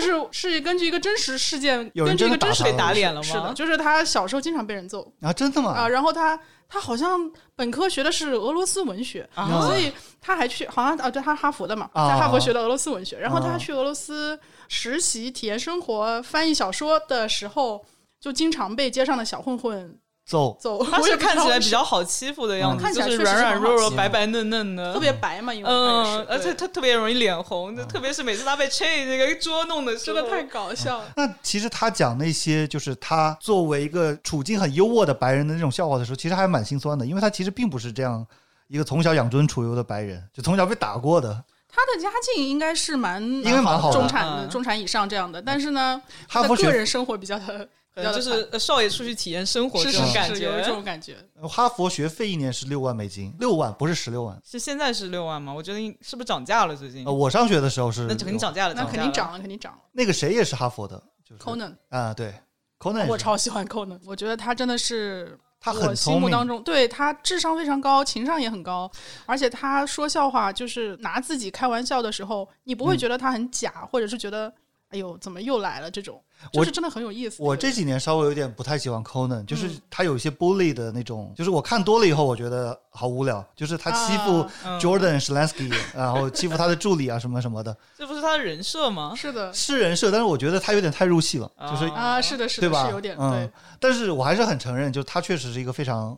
[0.00, 3.26] 就是是根据一个真实事件，根据一个真实被打脸了吗？
[3.26, 5.72] 是的，就是他小时候经常被人揍啊，真的吗？
[5.72, 6.38] 啊，然后他。
[6.68, 13.16] 他好像本科学的是俄罗斯文学，所以他还去好像啊，对他哈佛的嘛，在哈佛学的俄罗斯文学。
[13.20, 17.84] 然后他去俄罗斯实习体验生活、翻译小说的时候，
[18.18, 19.96] 就经常被街上的小混混。
[20.26, 20.58] 走。
[20.60, 31.04] 走， 他是看起来比较好欺负的样子，就是软软弱弱、白白嫩嫩的，特别白嘛，因为嗯，而且他特别容易脸红，特别是每次他被 Che 那个捉弄的时候，真的太搞笑了。
[31.16, 38.26] 那其实他讲那些，就是他作为一个处境很优渥的白人的那种笑话的时候，其实还蛮心酸的，因为他其实并不是这样
[38.66, 41.44] 一个从小养尊处优的白人，就从小被打过的。
[41.68, 47.68] 他的家境应该是蛮，应该蛮好，中产中产以上这样的，但是呢，他的个人生活比较的。
[48.02, 51.16] 就是少爷出去体验生活这种感觉，有这种感觉。
[51.48, 55.50] 哈佛学费一年是六万美金，六万不是十六万，是现在是六万吗？
[55.52, 56.76] 我觉得是不是涨价了？
[56.76, 57.06] 最近？
[57.06, 59.78] 我上学的时候是，那肯定涨价了，那肯定涨了，肯定涨了。
[59.92, 62.34] 那个谁也是哈佛的就是，Conan 啊，对
[62.78, 68.90] ，Conan，我超喜欢 Conan，我觉得他真的是他很心目当中，对他智商非常高，情商也很高，
[69.24, 74.52] 而且他说笑话就是拿自己开玩笑的时候，你不会觉得他很假，或者是觉得。
[74.90, 75.90] 哎呦，怎么又来了？
[75.90, 76.22] 这种
[76.52, 77.42] 就是真的很有意思。
[77.42, 83.44] 我这几年稍微有点不太喜欢 Conan，就是他有一些 bully 的那种，就是我看多了以后，我觉得好无聊。
[83.56, 84.46] 就是他欺负
[84.78, 87.76] Jordan Schlansky， 然后欺负他的助理啊什么什么的。
[87.98, 89.12] 这不是他的人设吗？
[89.16, 91.50] 是的，是人设，但是我觉得他有点太入戏了。
[91.68, 92.88] 就是啊，是的，是的，对吧？
[92.90, 93.50] 有点对。
[93.80, 96.16] 但是我还是很承认，就他确实是一个非常，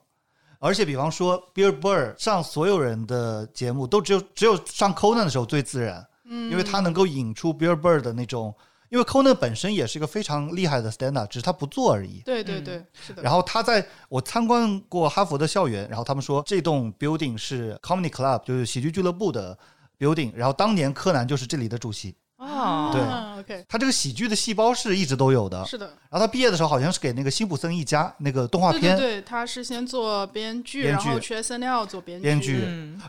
[0.59, 8.55] 而且比方说 Bill Burr 上所有人的节目，都只有只有上 Conan 的时候最自然，嗯，因为他能够引出 Bill Burr 的那种。
[8.91, 12.23] 因为 Conan 本身也是一个非常厉害的 stand up，只是他不做而已。
[12.25, 13.21] 对对对，是的。
[13.21, 19.59] 然后他在我参观过哈佛的校园，然后他们说这栋 building 是 comedy club，就是喜剧俱乐部的
[19.99, 22.15] building，然后当年柯南就是这里的主席。
[22.39, 23.03] 啊，对
[23.41, 25.87] ，OK，他这个喜剧的细胞是一直都有的，是的。
[26.09, 32.23] 然后他毕业的时候好像是给那个辛普森一家那个动画片，对对，他是先做编剧，然后去 SNL 做编剧。
[32.23, 32.65] 编剧，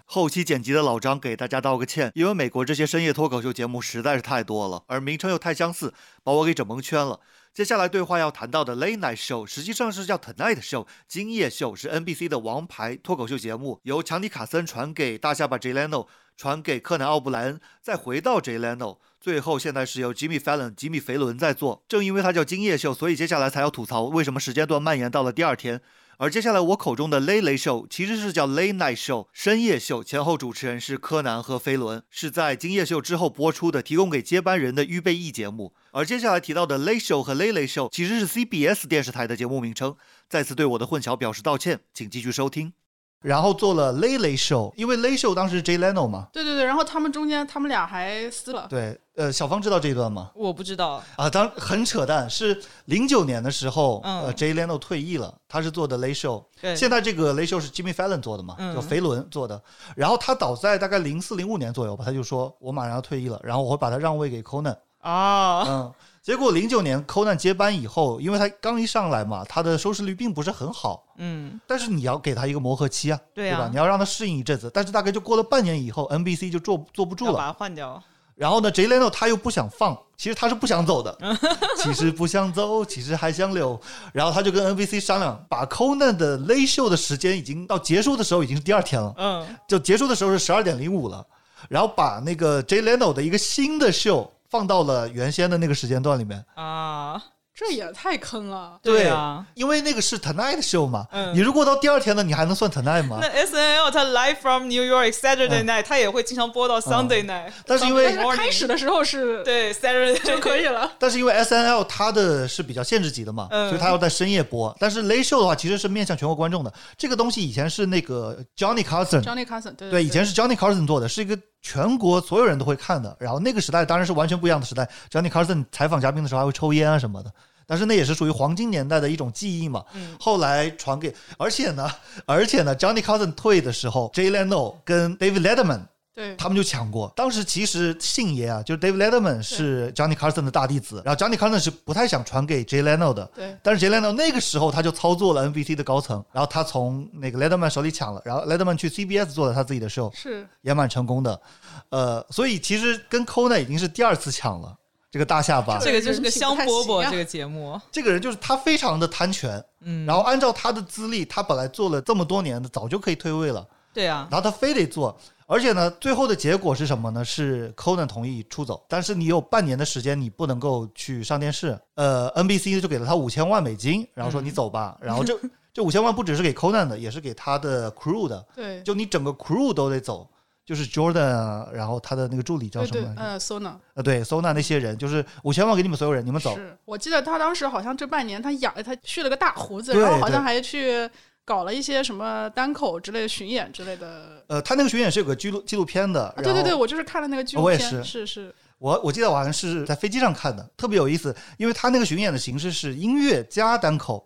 [0.05, 7.19] 后期剪辑的老张给大家道个歉，因为美国这些深夜脱口秀节目实在是太多了，而名称又太相似，把我给整蒙圈了。
[7.53, 18.97] 接下来对话要谈到的 Late Night Show 实际上是叫 Tonight Show，今夜秀是 NBC 的王牌脱口秀节目，由强尼卡森传给大下巴 Jay Leno，传给柯南奥布莱恩，再回到 Jay Leno。
[19.21, 21.83] 最后，现在是由 Jimmy Fallon 吉米·肥伦在做。
[21.89, 25.81] 正因为他叫金夜秀，所以接下来才要吐槽为什么时间段蔓延到了第二天。
[26.19, 35.73] 而接下来我口中的 Late Late Show 其实是叫 Late Night Show，深夜秀，前后主持人是柯南和飞轮，是在今夜秀之后播出的，提供给接班人的预备役节目。
[35.91, 39.95] 而接下来提到的 Late Show 和 Late Late Show 其实是 CBS 电视台的节目名称。
[40.27, 42.73] 再次对我的混淆表示道歉，请继续收听。
[43.21, 46.27] 然后做了 Late Late Show，因为 Late Show 当时是 Jay Leno 嘛。
[46.31, 48.65] 对对对，然后他们中间他们俩还撕了。
[48.69, 50.31] 对，呃，小芳知道这一段吗？
[50.33, 56.43] 我不知道啊，当很扯淡，是零九年的时候，呃，Jay Leno 退役了，他是做的 Late Show。
[56.61, 56.75] 对。
[56.75, 58.55] 现在这个 Late Show 是 Jimmy Fallon 做的嘛？
[58.73, 59.61] 叫肥伦做的。
[59.95, 64.77] 然后他倒在大概零四零五年左右吧，他就说我马上要退役了，然后我会把他让位给 Conan。
[64.99, 65.63] 啊。
[65.67, 65.93] 嗯。
[66.29, 71.03] 结果零九年 Conan 接班以后，因为他刚一上来嘛，他的收视率并不是很好。
[71.17, 73.67] 嗯，但是你要给他一个磨合期啊，对吧？
[73.71, 74.69] 你要让他适应一阵子。
[74.71, 77.99] 但是大概就过了半年以后，NBC 就坐坐不住了，把他换掉。
[78.35, 81.17] 然后呢，Jay Leno 他又不想放，其实他是不想走的，
[81.81, 83.81] 其实不想走，其实还想留。
[84.13, 91.25] 然后他就跟 NBC 商量，把 Conan 的 Late Show 的时间已经到结束的时候已经是第二天了，嗯，就结束的时候是十二点零五了。
[91.69, 94.31] 然后把那个 Jay Leno 的一个新的秀。
[94.49, 96.43] 放到了原先的那个时间段里面。
[96.55, 97.21] 啊。
[97.59, 103.17] 这也太坑了，对啊，因为那个是 Tonight Show 嘛，你如果到第二天呢，你还能算 Tonight 吗？
[103.19, 111.33] 那 S N L 它 Live from New York Saturday Night，它也会经常播到 Sunday Night，但是因为开始的时候是对 Saturday 就可以了， 但是因为
[111.33, 114.73] S N L 它的是比较限制级的嘛，所以它要在深夜播。
[114.79, 116.73] 但是 Late Show 的话，其实是面向全国观众的。
[116.97, 123.15] 这个东西以前是那个 Johnny Carson，Johnny Carson 对对，以前是 Johnny Carson 做的，是一个全国所有人都会看的。
[123.19, 127.31] 然后那个时代当然是完全不一样的时代，Johnny Carson 采访嘉宾的时候还会抽烟啊什么的。
[127.65, 129.85] 但是那也是属于黄金年代的一种记忆嘛。
[129.93, 130.15] 嗯。
[130.19, 131.89] 后来传给，而且呢，
[132.25, 135.81] 而且呢，Johnny Carson 退的时候，Jay Leno 跟 David Letterman，
[136.19, 137.09] 对，他们就抢过。
[137.15, 143.25] 当时其实信爷啊，就是 David Letterman 是 Johnny Carson 的大弟子，然后 Johnny Carson 是不太想传给 Jay Leno 的。
[143.33, 143.57] 对。
[143.63, 151.39] 但是 Jay Leno 那个时候他就操作了 NBC 的高层，然后他从那个 Letterman 手里抢了，然后 Letterman 去 CBS 做了他自己的 show，是也蛮成功的。
[151.87, 154.75] 呃，所以其实跟 Conan 已经是第二次抢了。
[155.11, 157.09] 这个大下巴，这个就是个香饽饽。
[157.09, 159.59] 这个节目，这个人就是他，非常的贪权。
[159.81, 163.65] 嗯，然后按照他的资历，他本来做了这么多年的，早就可以退位了。
[163.93, 167.23] 对啊，然后他非得做，而且呢，最后的结果是什么呢？
[167.25, 171.79] 是 Conan 同意出走，但是你有半年的时间，你不能够去上电视。
[171.95, 174.97] 呃，NBC 就给了他五千万美金，然后说你走吧。
[175.01, 175.37] 然后这
[175.73, 178.45] 这五千万不只是给 Conan 的，也是给他的 crew 的。
[178.55, 180.29] 对，就你整个 crew 都得走。
[180.65, 183.11] 就是 Jordan，然后他的那个助理叫什么？
[183.17, 183.73] 呃，Sona。
[183.95, 186.55] 呃，对，Sona 那些人，就是五千万给你们所有人，你们走。
[186.55, 191.09] 是我记得他当时好像这半年他养他蓄了个大胡子，然后好像还去
[191.49, 194.43] 搞了一些什么单口之类的巡演之类的。
[194.45, 196.31] 呃，他那个巡演是有个纪录纪录片的。
[196.37, 197.65] 对对对，我就是看了那个纪录片。
[197.65, 198.53] 我也是，是是。
[198.77, 204.23] 我我记得我好像是在飞机上看的，特别有意思，因为他那个巡演的形式是音乐加单口，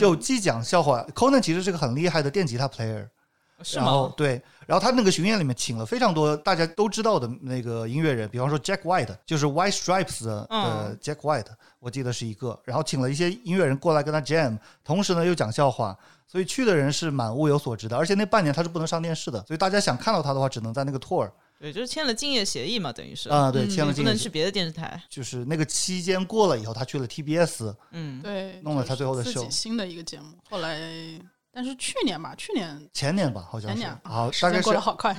[0.00, 1.06] 就既讲笑话。
[1.14, 3.06] Conan 其实是个很厉害的电吉他 player。
[3.72, 11.46] 然后对，然后他那个巡演里面请了非常多大家都知道的那个音乐人，比方说 Jack White，就是 White Stripes 的 Jack White，
[11.78, 12.58] 我记得是一个。
[12.64, 15.96] 然后请了一些音乐人过来跟他 jam，同时呢又讲笑话，
[16.26, 17.96] 所以去的人是蛮物有所值的。
[17.96, 21.30] 而且那半年他是不能上电视的，所以大家想看到他的话，只能在那个 tour。
[21.60, 25.00] 对，就是签了竞业协议嘛，等于是啊，对，签了竞业，不能去别的电视台。
[25.08, 30.78] 就是那个期间过了以后，他去了 TBS，嗯，对，弄了他最后的秀，新的一个节目，后来。
[31.54, 33.86] 但是去年吧，去年前年吧，好像是。
[34.02, 35.14] 好，时间过得好快。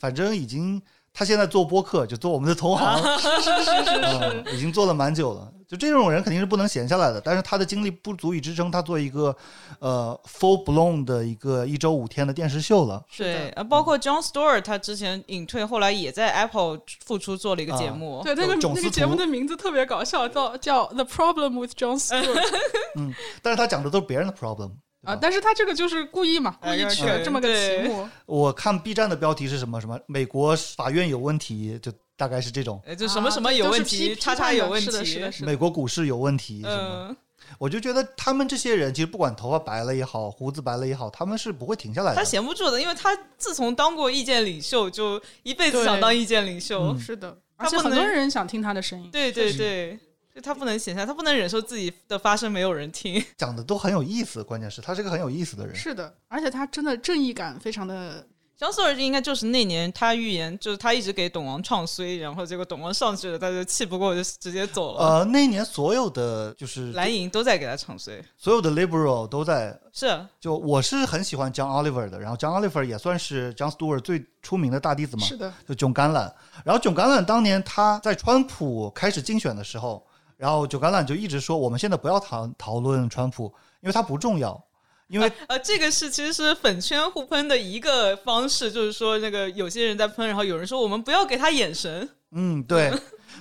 [0.00, 0.80] 反正已经，
[1.12, 5.52] 他现在做播客，就做我们的同行，是是是是，已经做了蛮久了。
[5.68, 9.34] 就这种人肯定是不能闲下来的，但是他的精力不足以支撑他做一个
[9.78, 13.02] 呃 full blown 的一个一周五天的电视秀了。
[13.16, 18.20] 对，啊，包括 John Stewart，他之前隐退，后来也在 Apple 复出做了一个节目。
[18.22, 22.42] 对，那个那个节目的名字特别搞笑，叫叫 The Problem with John Stewart。
[22.96, 24.72] 嗯，但是他讲的都是别人的 problem。
[25.04, 25.16] 啊！
[25.16, 28.08] 但是他这个就是故意嘛，故意取了这么个题目。
[28.26, 29.80] 我看 B 站的标题是什么？
[29.80, 32.80] 什么美国法院有问题，就大概是这种。
[32.96, 37.16] 就什么什么有问题，叉叉有问题，是的，是的，美国股市有问题，什么？
[37.58, 42.16] 我就觉得他们这些人，其实不管头发白了也好，胡子白了也好，他们是不会停下来的。
[42.16, 46.96] 他闲不住的，因为他自从当过意见领袖，就一辈子想当意见领袖。
[46.96, 49.10] 是的，而且很多人想听他的声音。
[49.10, 49.98] 对对对，
[50.34, 53.22] 就他不能闲下，他不能忍受自己的发声没有人听。
[53.36, 55.74] 讲的都很有意思，关键是他是个很有意思的人。
[55.74, 58.26] 是的，而且他真的正义感非常的。
[58.54, 65.04] 江苏而应该就是那年他预言，就是他一直给董王唱衰，然后结果董王上去了，他就气不过就直接走了。
[65.04, 70.24] 呃，那年所有的就是蓝营都在给他唱衰，所有的 liberal 都在是。
[70.38, 75.26] 就我是很喜欢 John Oliver 的，然后 John Oliver 也算是 John Stewart 最出名的大弟子嘛。
[75.26, 75.52] 是的。
[75.66, 76.32] 就囧橄榄，
[76.64, 80.06] 然后囧橄榄当年他在川普开始竞选的时候，
[80.36, 83.44] 然后酒橄榄就一直说，我们现在不要讨讨论川普，
[83.80, 84.62] 因为他不重要。
[85.08, 92.08] 因为 呃，这个是其实是粉圈互喷的一个方式，就是说那个有些人在喷，然后有人说我们不要给他眼神。
[92.30, 92.90] 嗯，对，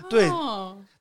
[0.10, 0.30] 对。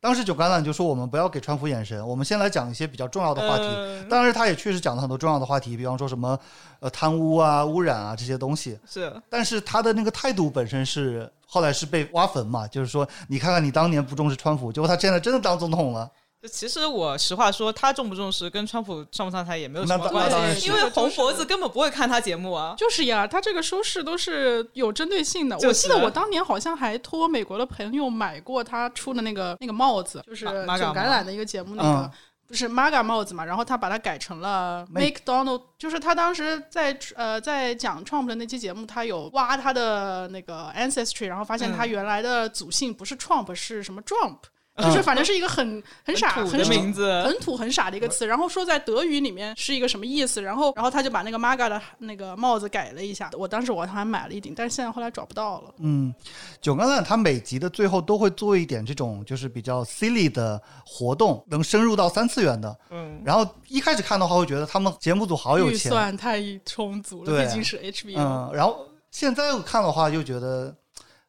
[0.01, 3.65] 当时九橄榄就说我们不要给川普眼神，我们先来讲一些比较重要的话题。
[4.09, 6.39] 当然，他也确实讲了很多重要的话题，比方说什么
[6.79, 8.79] 呃贪污啊、污染啊这些东西。
[8.89, 9.13] 是。
[9.29, 16.11] 但是他的那个态度本身是后来是被挖坟嘛，就是说你看看你当年不重视川普，结果他现在真的当总统了。
[16.49, 22.75] 其实我实话说，他重不重视跟川普上不上台也没有什么关系，因为红脖子根本不会看他节目啊。
[22.79, 25.59] 就是呀，他这个收视都是有针对性的。
[25.59, 32.11] 我记得我当年好像还托美国的朋友买过他出的那个那个帽子，就是酒橄榄的一个节目，那个
[32.47, 33.45] 不是 Maga 帽子嘛？
[33.45, 44.39] 然后他把它改成了 Make Donald，就是他当时在呃在讲 Trump 的那期节目，他有挖他的那个 ancestry，然后发现他原来的祖姓不是 Trump，是什么 Trump。
[44.81, 48.27] 就是反正是一个很很傻很名字，很土很傻的一个词。
[48.27, 50.41] 然后说在德语里面是一个什么意思？
[50.43, 53.31] 然后然后他就把那个 Maga 的那个帽子改了一下。
[53.37, 55.75] 我当时我还买了一顶，但是现在后来找不到了。
[55.79, 56.15] 嗯，
[56.61, 62.77] 九刚榄他每集的最后都会做一点这种就是比较 silly 的活动，能深入到三次元的。
[62.91, 68.19] 嗯，然后一开始看的话会觉得他们节目组好有钱，预算太充足了，毕竟是 HBO。
[68.19, 70.75] 嗯，然后现在看的话又觉得。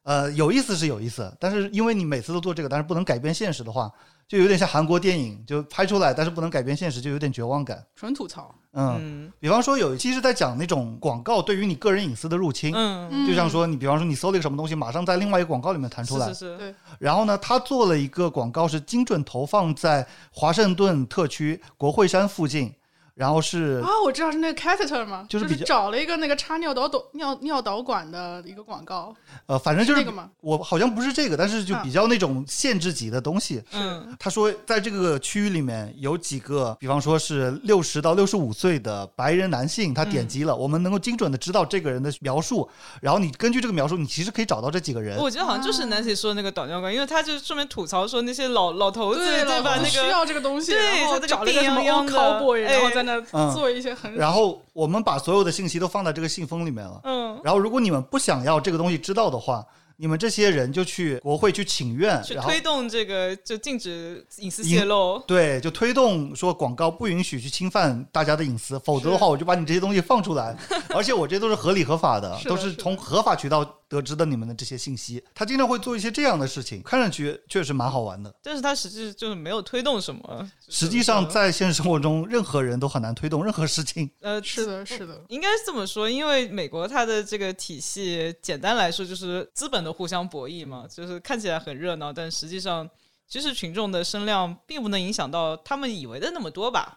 [0.04, 3.90] 呃，有意思是有意思，但是因为你每次都做这个，但是不能改变现实的话，
[4.26, 7.84] 就有点像韩国电影，就拍出来，但是不能改变现实，就有点绝望感。
[7.94, 8.52] 纯吐槽。
[8.72, 16.74] 嗯，比方说有一期是在讲那种广告对于你个人隐私的入侵，嗯，就像说你比方说你搜了一个什么东西，马上在另外一个广告里面弹出来，是是对。
[16.98, 22.74] 然后呢，他做了一个广告是精准投放在华盛顿特区国会山附近。
[23.14, 25.26] 然后是啊，我知道是那个 catheter 吗？
[25.28, 29.14] 就是找了一个那个插尿导导尿尿导管的一个广告。
[29.46, 30.30] 呃，反正就是那个吗？
[30.40, 33.62] 我好像不是这个，但是就比较那种限制级的东西。
[33.72, 42.68] 嗯，他说在这个区域里面有几个，比方说是六十到六十五岁的白人男性，他点击了，我们能够精准的知道这个人的描述，
[43.00, 45.18] 然后你根据这个描述，你其实可以找到这几个人。
[45.18, 49.76] 我觉得好像就是 Nancy 说的那个导尿管，因为他就顺便吐槽说那些老老头子对吧？
[49.76, 54.14] 那个需要这个东西，然后找了一个什么 cowboy，然后在那做一些很。
[54.14, 57.00] 然后我们把所有的信息都放在这个信封里面了。
[57.04, 59.64] 嗯，然后如果你们不想要这个东西知道的话。
[59.98, 65.22] 你们这些人就去国会去请愿，去推动这个就禁止隐私泄露。
[65.28, 70.56] 对，就推动说广告不允许去侵犯大家的隐私，否则的话我就把你这些东西放出来。
[70.88, 75.22] 而且我这都是合理合法的，都是从合法渠道得知的你们的这些信息。
[75.32, 78.34] 他经常会做一些这样的事情，看上去确实蛮好玩的。
[78.42, 80.50] 但是他实际就是没有推动什么。
[80.68, 84.10] 实际上在现实生活中，任何人都很难推动任何事情。
[84.20, 89.92] 呃，是的，是的，应该是这么说，因为美国它的这个体系，简单来说就是资本的。
[89.92, 92.88] 互相博弈嘛，就是看起来很热闹，但实际上，
[93.28, 96.96] 其实群众的声量并不能影响到他们以为的那么多吧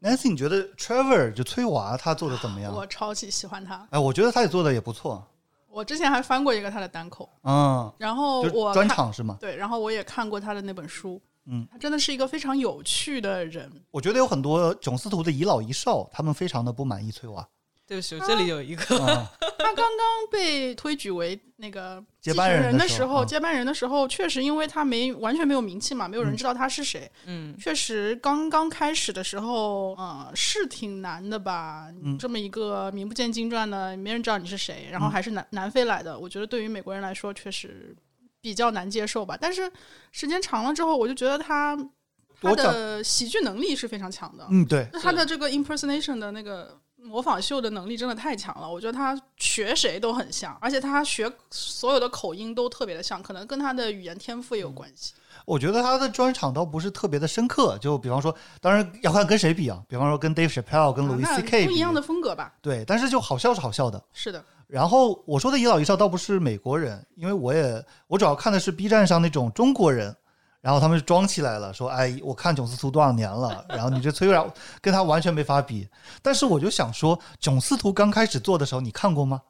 [0.00, 2.72] ？Nancy，你觉得 Trevor 就崔娃他做的怎么样？
[2.72, 3.84] 我超级喜欢他。
[3.90, 5.26] 哎，我觉得他也做的也不错。
[5.76, 9.36] 我之前还翻过一个他的单口，嗯，然后我专场是吗？
[9.38, 13.70] 对，然后我也看过他的那本书，嗯，他真的是一个非常有趣的人。
[13.90, 17.46] 我觉得有很多囧司徒的遗老遗少，他们非常的不满意翠娃。
[17.86, 18.84] 对不起，这里有一个。
[19.58, 27.10] 他刚刚被推举为那个接班人的时候，接班人的时候，确实因为他没完全没有名气嘛，没有人知道他是谁。
[27.26, 31.86] 嗯，确实刚刚开始的时候，嗯，是挺难的吧？
[32.18, 37.96] 这么一个名不见经传的，没人知道你是谁，然后还是南南非来的，我觉得对于美国人来说确实
[38.40, 39.36] 比较难接受吧。
[39.40, 39.70] 但是
[40.12, 41.76] 时间长了之后，我就觉得他
[42.40, 44.46] 他的喜剧能力是非常强的。
[44.50, 46.78] 嗯，对，他的这个 impersonation 的那个。
[47.06, 55.14] 模仿秀的能力真的太强了，我觉得他学谁都很像，而且他学所有的口音都特别的像，可能跟他的语言天赋也有关系。
[55.44, 61.66] 我觉得他的专场倒不是特别的深刻，就比方说，当然要看跟谁比啊，比方说跟 Dave Chappelle、跟 Louis C.K.
[61.66, 62.52] 不一样的风格吧。
[62.60, 64.02] 对，但是就好笑是好笑的。
[64.12, 64.44] 是的。
[64.66, 70.16] 然后我说的一老一少倒不是美国人，因为我也我主要看的是 B 站上那种中国人，
[70.66, 74.44] 然后他们就装起来了，说哎，我看囧司图多少年了， 然后你这崔然
[74.80, 75.88] 跟他完全没法比。
[76.20, 79.40] 但是我就想说，囧司图刚开始做的时候，你看过吗？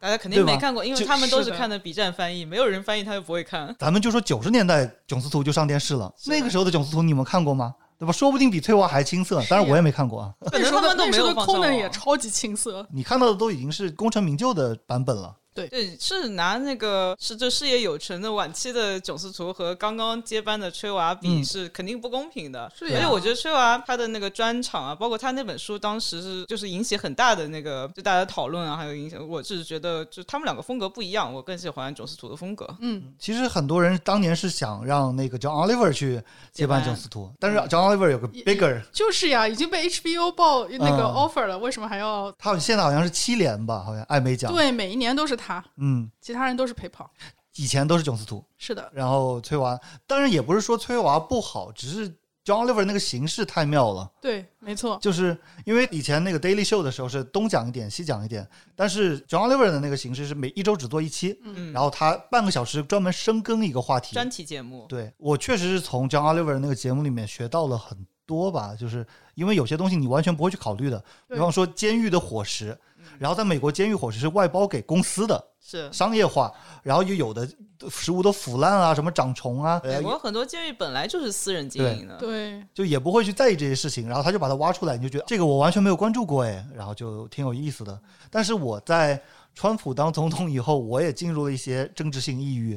[0.00, 3.76] 大家肯定没看过，因为他们都是看的 B 站翻译，没有人翻译他就不会看。
[3.78, 7.74] 咱们就说九十年代囧司图就上电视了，那个时候的囧司图你们看过吗？
[7.98, 8.10] 对吧？
[8.10, 10.32] 说不定比翠娃还青涩，当然我也没看过啊。
[10.50, 12.86] 可能他们都没有功能也超级青涩。
[12.90, 15.36] 你看到的都已经是功成名就的版本了。
[15.54, 22.70] 对对，是拿那个是这事业有成的晚期的囧司图和刚刚接班的吹娃比，是肯定不公平的。
[22.80, 29.26] 而且我觉得吹娃他的那个专场啊，包括他那本书，当时是就是引起很大的那个就大家讨论啊，还有影响。
[29.28, 32.68] 我是觉得就他们两个风格不一样，我更喜欢囧司图的风格。
[32.80, 42.32] 嗯，其实很多人当年是想让那个叫 Oliver 去接班囧司图，但是 John Oliver 有个 bigger，就是呀，已经被 HBO 报那个 offer 了，为什么还要？
[42.38, 44.50] 他现在好像是七连吧，好像艾美奖。
[44.52, 45.64] 对，每一年都是他。
[45.76, 46.10] 嗯。
[46.20, 47.10] 其他人都是陪跑，
[47.56, 48.90] 以前都是囧司图，是的。
[48.94, 52.08] 然后崔娃，当然也不是说崔娃不好，只是
[52.44, 54.10] John Oliver 那个形式太妙了。
[54.20, 54.98] 对，没错。
[55.00, 64.86] 就是因为以前那个 Daily Show 的时候是东讲一点西讲一点，但是 John Oliver 的那个形式是每一周只做一期，嗯，然后他半个小时专门深耕一个话题，专题节目。
[64.88, 72.76] 对我确实是从 John Oliver 那个节目里面学到了很多吧，就是因为有些东西你完全不会去考虑的，比方说监狱的伙食，
[73.18, 75.44] 然后在美国监狱伙食是外包给公司的。
[75.64, 77.48] 是商业化，然后又有的
[77.88, 79.80] 食物都腐烂啊，什么长虫啊。
[79.84, 84.08] 美国很多监狱本来就是私人经营的，对，就也不会去在意这些事情。
[84.08, 87.96] 然后他就把它挖出来，你就觉得这个我完全没有关注过哎，然后就挺有意思的。
[88.28, 89.22] 但是我在
[89.54, 92.76] 川普当总统以后，我也进入了一些政治性 抑郁，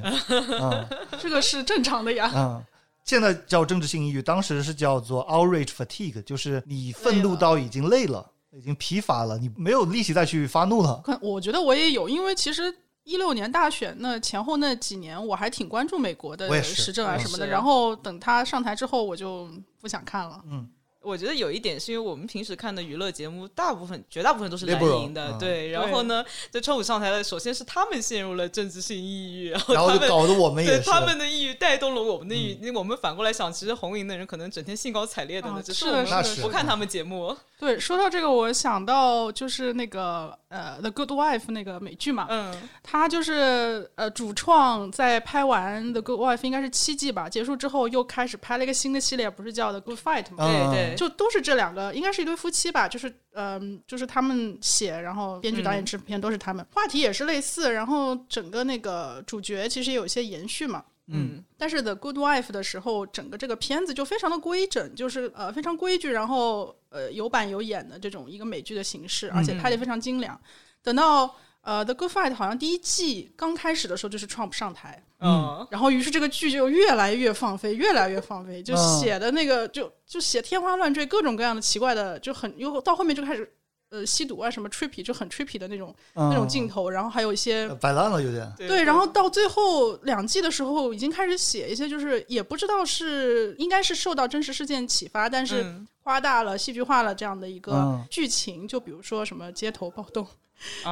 [0.61, 0.87] 嗯，
[1.19, 2.31] 这个是正常的呀。
[2.35, 2.63] 嗯，
[3.03, 8.29] 现在叫政治性抑郁，当时是叫做 outrage fatigue，就是你愤怒到已经累了。
[8.57, 11.03] 已经疲乏了，你没有力气再去发怒了。
[11.21, 17.45] 我觉得我也有，因为其实一六年大选那前后那几年，我还挺关注美国的时政啊什么的。
[17.45, 19.49] 然后等他上台之后，我就
[19.79, 20.41] 不想看了。
[20.49, 20.69] 嗯。
[21.05, 25.69] 我觉得有一点是因为我们平时看的娱乐节目，大部分绝大部分都是蓝营的，对。
[25.69, 32.71] 然后呢，在川普上台了，首先是他们陷入了政治性抑郁，然后他们搞得我们也他们的抑郁带动了我们的抑郁。
[32.71, 37.35] 我们反过来想，其实红营的人可能整天兴高采烈的呢，只是我们不看他们节目。
[37.57, 42.53] 对，说到这个，我想到就是那个呃，《The Good Wife》那个美剧嘛，嗯，
[42.83, 50.45] 他就是呃，主创在拍完《The Good Wife》应该是七季吧，结束之后又开始拍了一个新的系列，不是叫《The Good Fight》吗？
[50.45, 60.83] 对对，就都是这两个，应该是一对夫妻吧，就是嗯，就是他们写，然后编剧、导演、制片都是他们，话题也是类似，然后整个那个主角其实也有一些延续嘛。
[61.07, 70.39] 嗯，但是《The Good Wife》的时候，整个这个片子就非常的规整，就是呃非常规矩，然后呃有板有眼的这种一个美剧的形式，而且拍的非常精良。
[70.81, 71.35] 等到
[71.65, 83.51] 呃《The Good Fight》好像第一季刚开始的时候，就是 Trump 上台，嗯，然后于是这个剧就越来越放飞，越来越放飞，就写的那个就就写天花乱坠，各种各样的奇怪的，就很又到后面就开始。
[83.91, 88.83] 呃，吸毒啊，什么 trippy 就很 trippy 的那种那种镜头，然后还有一些摆烂了，有点对。
[88.83, 95.63] 然后到最后两季的时候，已经开始写一些，就是也不知道是应该是受到真实事件启发，但是
[96.05, 98.65] 夸大了、戏剧化了这样的一个剧情。
[98.65, 100.25] 就比如说什么街头暴动。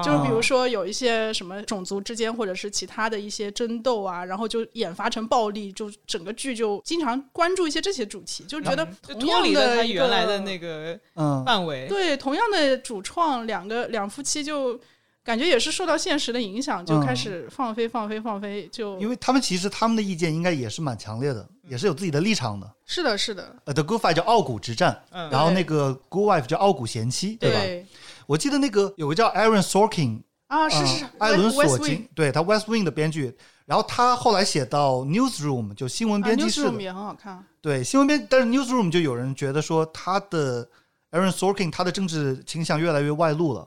[0.03, 10.99] 就是比如说有一些什么种族之间或者是其他的一些争斗啊，然后就演发成暴力，就整个剧就经常关注一些这些主题，就觉得脱离了他原来的那个
[11.45, 11.88] 范围。
[11.88, 14.78] 对，同样的主创两个两夫妻就
[15.24, 18.67] 感觉也是受到现实的影响，就开始放飞放飞放飞。
[18.67, 22.69] 就因为他们其实他们的意见应该也是蛮强烈的，也是有自己的立场的。
[22.86, 23.55] 是的，是的。
[23.63, 27.88] 呃，The Good Fight 叫傲骨之战，然后那个 Good Wife 叫傲骨贤妻，对吧？
[28.28, 33.34] 我记得那个有个叫 Aaron Sorkin 啊，是是艾伦索金，对他 West Wing 的编剧，
[33.65, 37.41] 然后他后来写到 Newsroom 就新闻编辑室也很好看。
[37.61, 40.67] 对新闻编，但是 Newsroom 就有人觉得说他的
[41.11, 43.65] Aaron Sorkin 他的政治倾向越来越外露了，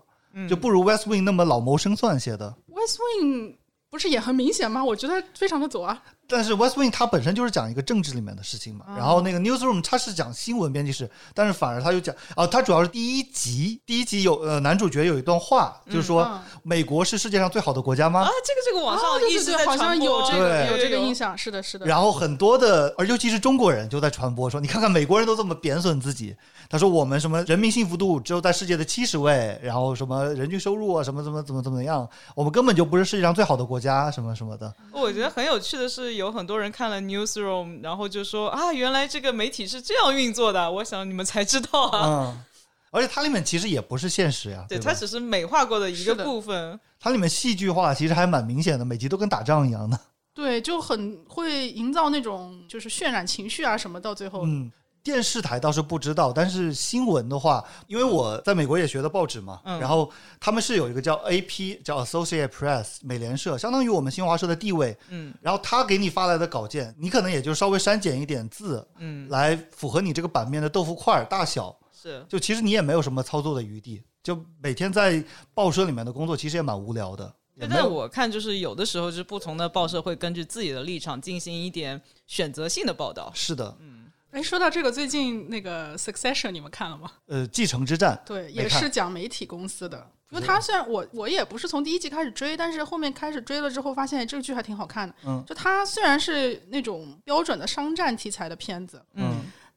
[0.49, 2.55] 就不如 West Wing 那么老谋深算写的。
[2.69, 3.57] West Wing
[3.89, 4.85] 不是也很明显吗？
[4.85, 6.03] 我觉得非常的左啊。
[6.29, 18.21] 但是 West Wing 它本身就是讲一个政治里面的事情嘛，然后那个 Newsroom 它是讲新闻编辑室，但是反而它又讲啊，它主要是第一集，第一集有呃男主角有一段话，就是说美国是世界上最好的国家吗？
[18.23, 21.87] 啊，这个这个网上一直好像有这个有这个印象，是的，是的。
[21.87, 26.35] 然后很多的，而尤其是中国人就在传播说，你看看美国人都这么贬损自己，
[26.69, 34.73] 他说我们什么人民幸福度只有在世界的七十位，然后什么人均收入啊什么怎么怎么怎么样，我们根本就不是世界上最好的国家什么什么的。
[34.93, 37.01] 我觉得很有趣的是，有很多人看了。
[37.01, 40.71] Newsroom，然后就说啊，原来这个媒体是这样运作的。
[40.71, 42.07] 我想你们才知道啊。
[42.07, 42.45] 嗯，
[42.91, 46.79] 而且它里面其实也不是现实呀，对它只是美化过的一个部分。
[46.99, 49.99] 它里面戏剧化其实还蛮明显的，每集都跟打仗一样的。
[50.35, 54.43] 对，就很会营造那种就是渲染情绪啊什么，到最后。
[54.45, 54.71] 嗯，
[55.07, 64.97] 电视台倒是不知道，但是新闻的话，因为我在美国也学的报纸嘛，然后他们是有一个叫 AP，叫 Associate Press，美联社，相当于我们新华社的地位。
[65.11, 71.79] 嗯，然后他给你发来的稿件，你可能也就稍微删减一点字，嗯，来符合你这个版面的豆腐块大小。
[71.95, 75.23] 是，就其实你也没有什么操作的余地，就每天在
[75.55, 77.33] 报社里面的工作，其实也蛮无聊的。
[77.71, 83.33] 但我看，就是有的时候，就是不同的报社会根据自己的立场进行一点选择性的报道。
[83.35, 83.96] 是的，嗯，
[84.37, 87.11] 哎，说到这个，最近那个《Succession》你们看了吗？
[87.25, 90.11] 呃，继承之战，对，也是讲媒体公司的。
[90.29, 95.15] 因为他虽然我我也不是从第一季开始追，但是后面开始追了之后，发现这个剧还挺好看的。
[95.25, 99.36] 嗯，就它虽然是那种标准的商战题材的片子，嗯。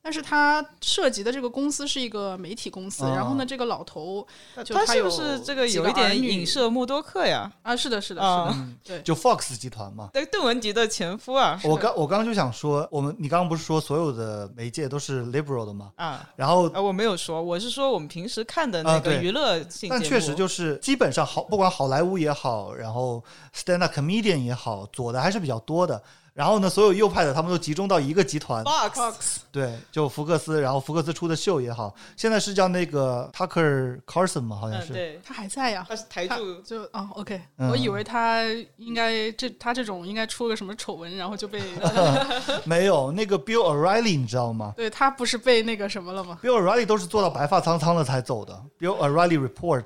[0.09, 7.51] 但是他涉及的这个公司是一个媒体公司，然后呢，这个老头，他是不是这个有一点影射默多克呀？
[7.61, 10.09] 啊，是的，是的，是的，对，就 Fox 集团嘛。
[10.11, 11.61] 对，邓文迪的前夫啊。
[11.63, 15.91] 我刚我刚刚就想说，我们你刚刚不是说所有的媒介都是 liberal 的吗？
[15.97, 23.23] 啊，然后啊我没有说，我是说我们平时看的那个娱乐性但确实就是基本上好，不管好莱坞也好，然后
[23.55, 26.01] stand up comedian 也好，左的还是比较多的。
[26.39, 30.61] 然后呢，所有右派的他们都集中到一个集团，Fox，对，就福克斯。
[30.61, 38.43] 然后福克斯出的秀也好，现在是叫那个 Tucker Carlson 嘛，好像是，对，他还在呀，他是台柱，就啊，OK，我以为他
[38.77, 41.61] 应该这他这种应该出个什么丑闻，然后就被
[42.63, 44.73] 没有那个 Bill O'Reilly 你知道吗？
[44.77, 49.83] 对他不是被那个什么了吗？Bill O'Reilly 都是做到白发苍苍了才走的，Bill O'Reilly Report。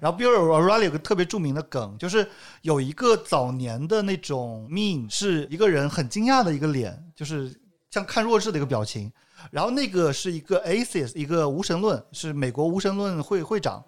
[0.00, 2.28] 然后 Bill O'Reilly 有个特别著名的梗，就是
[2.62, 7.54] 有一个早年的那种 meme，是一个人很惊讶的一个脸，就是
[7.90, 9.12] 像看弱智的一个表情。
[9.50, 13.84] 然后那个是一个 atheist，一个无神论，是美国无神论会会长，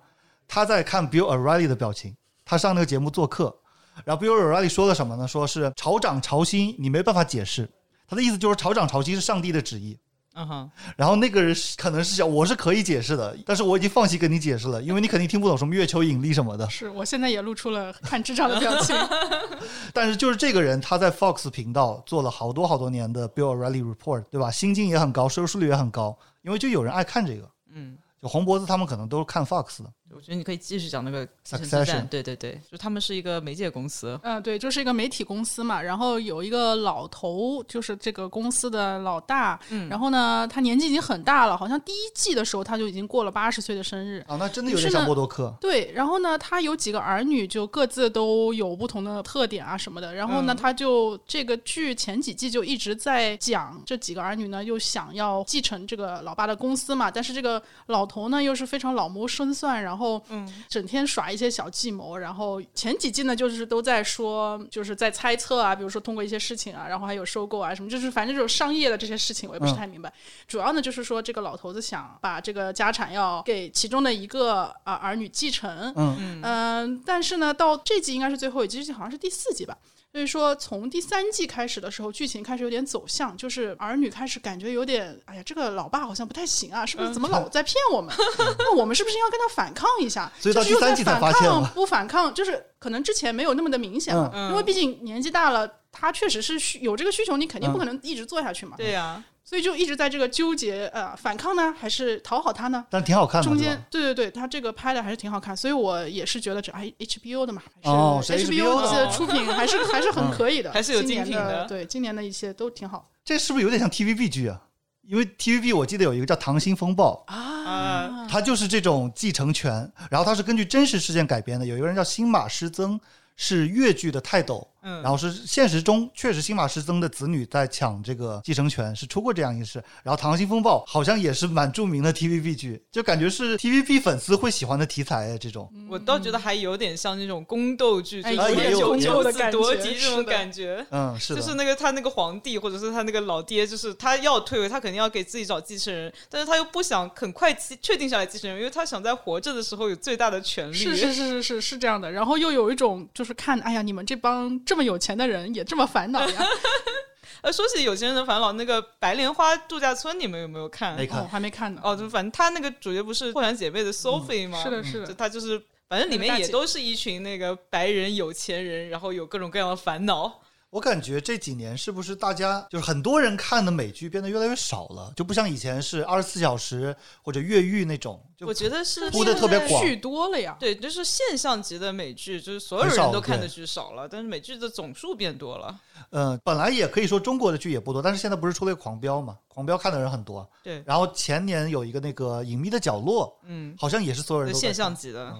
[0.49, 2.17] 他在看 Bill O'Reilly 的表情。
[2.45, 3.57] 他上那个节目做客，
[4.05, 5.27] 然后 Bill O'Reilly 说了什么呢？
[5.27, 7.71] 说是潮涨潮汐，你没办法解释。
[8.07, 9.99] 他的意思就是潮涨潮汐是上帝的旨意。
[10.37, 16.68] 嗯哼，然后那个人可能是想，我是可以解释的，但是我已经放弃跟你解释了，因为你肯定听不懂什么月球引力什么的。
[16.68, 18.97] 是我现在也露出了看智障的表情。
[19.95, 24.51] 但是就是这个人，他在 Fox 频道做了好多好多年的 Bill O'Reilly Report，对吧？
[24.51, 27.49] 薪金也很高，收视率也很高，因为就有人爱看这个。
[27.72, 29.91] 嗯，就红脖子他们可能都是看 Fox 的。
[30.15, 35.83] 我觉得你可以继续讲那个 Succession，对对对，就他们是一个媒介公司，嗯，对，就是一个媒体公司嘛。
[35.83, 45.53] 然后有一个老头，就是这个公司的老大，嗯，然后呢，他年纪已经很大了，好像第一季的时候他就已经过了八十岁的生日啊，那真的有点像默多克。
[45.61, 50.15] 对，然后呢，他有几个儿女，就各自都有不同的特点啊什么的。
[50.15, 60.04] 然后呢，他就这个剧前几季就一直在讲这几个儿女呢，又想要继承这个老爸的公司嘛，但是这个老头呢又是非常老谋深算，然后。
[60.05, 70.13] 后，嗯，整天耍一些小计谋，然后前几季呢，就是都在说，就是在猜测啊，比如说通过一些事情啊，然后还有收购啊什么，就是反正这种商业的这些事情，我也不是太明白。
[70.47, 79.77] 主要呢，就是说这个老头子想把这个家产要给其中的一个啊儿女继承，嗯嗯，但是呢，到这季应该是最后一季，好像是第四季吧。
[80.15, 87.12] 所以说，从第三季开始的时候，剧情开始有点走向，就是儿女开始感觉有点，哎呀，这个老爸好像不太行啊，是不是？
[87.12, 88.15] 怎么老在骗我们？
[88.61, 90.31] 那我们是不是要跟他反抗一下？
[90.39, 98.77] 所以到第三季才发现不反抗，就是可能之前没有那么的明显嘛，因为毕竟年纪大了，他确实是需有这个需求，你肯定不可能一直做下去嘛。
[98.77, 99.23] 对呀。
[99.47, 102.83] 所以就一直在这个纠结，呃，反抗呢，还是讨好他呢？
[102.89, 103.47] 但挺好看的。
[103.47, 111.67] 中间，对对对，他这个拍的还是挺好看，所以我也是觉得这哎，HBO 的嘛，哦，HBO 的出品还是还是很可以的，还是有精品的。
[111.67, 113.11] 对，今年的一些都挺好。
[113.23, 114.59] 这是不是有点像 TVB 剧啊？
[115.03, 121.67] 因为 TVB 我记得有一个叫《溏心风暴》啊，它就是这种继承权，然后它是根据真实事件改编的。
[121.67, 122.99] 有一个人叫新马师曾，
[123.37, 124.67] 是越剧的泰斗。
[124.85, 129.82] 嗯，然后是现实中确实新马师曾的子女在抢这个继承权，是出过这样一事。
[130.03, 135.70] 然后《溏心风暴》好像也是蛮著名的 TVB 剧，就感觉是 TVB 粉丝会喜欢的题材这种。
[135.89, 140.87] 我倒觉得还有点像那种宫斗剧，有点宫斗的感觉，这种感觉。
[140.91, 150.74] 嗯，是就是那个他那个皇帝或者是他那个老爹，就是他要退位，他肯定要给自己找继承人，但是他又不想很快确定下来继承人，因为他想在活着的时候有最大的权利。
[150.74, 152.12] 是是是是是是这样的。
[152.12, 155.55] 然后又有一种就是看，哎呀，你们这帮这么有钱的人。
[155.55, 156.47] 也这么烦恼呀？
[157.43, 160.97] 呃，说起有钱人的烦恼，那个《白莲花度假村》，你们有没有看？
[160.97, 161.81] 没看，还没看呢。
[161.85, 164.61] 哦，就反正他那个主角不是破产姐妹的 Sophie 吗？
[164.61, 170.41] 是的，是的，他就是，反正里面也都是一群那个白人有钱人，然后有各种各样的烦恼。
[170.75, 178.20] 我感觉这几年是不是大家就是很多人看的美剧变得越来越少了，就不像以前是二十四小时或者越狱那种。
[178.41, 180.57] 我觉得是铺的特别广，剧多了呀。
[180.59, 185.79] 对，就是现象级的美剧，就是所有人都看的剧少了，但是美剧的总数变多了。
[186.11, 190.45] 嗯，本来也可以说中国的剧也不多，但是现在不是出了《狂飙》嘛，《狂飙》看的人很多。
[190.64, 190.83] 对。
[190.85, 195.33] 然后前年有一个那个《隐秘的角落》，嗯，好像也是所有人都现象级的。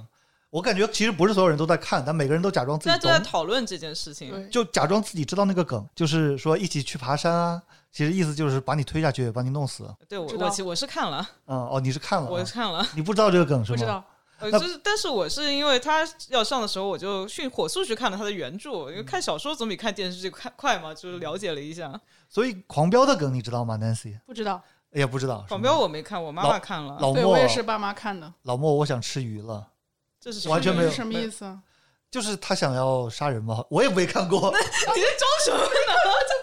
[0.55, 7.61] 我感觉其实不是所有人都在看，但每个人都假装自己都在讨论这件事情，就假装自己知道那个梗，就是说一起去爬山啊。
[7.91, 9.85] 其实意思就是把你推下去，把你弄死。
[10.09, 11.29] 对，我我我是看了。
[11.47, 12.87] 嗯哦，你是看了，我是看了。
[12.95, 13.77] 你不知道这个梗是吗？
[13.77, 14.05] 不知道。
[14.39, 22.01] 呃，就是，但是我是因为他要上的时候，我就迅火速去看了他的原著，因为看小说总比看电视剧快快嘛，就是了解了一下。
[22.29, 24.21] 所以《狂飙》的梗你知道吗，Nancy？
[24.25, 24.63] 不知道。
[24.93, 25.43] 也不知道。
[25.49, 26.97] 《狂飙》我没看，我妈妈看了。
[27.01, 28.33] 老莫，我也是爸妈看的。
[28.43, 29.67] 老莫，我想吃鱼了。
[30.25, 31.45] 这是完全没有什么意思？
[31.45, 31.61] 啊
[32.11, 33.65] 就是他想要杀人吗？
[33.69, 34.49] 我也没看过。
[34.53, 35.69] 你在装什么呢？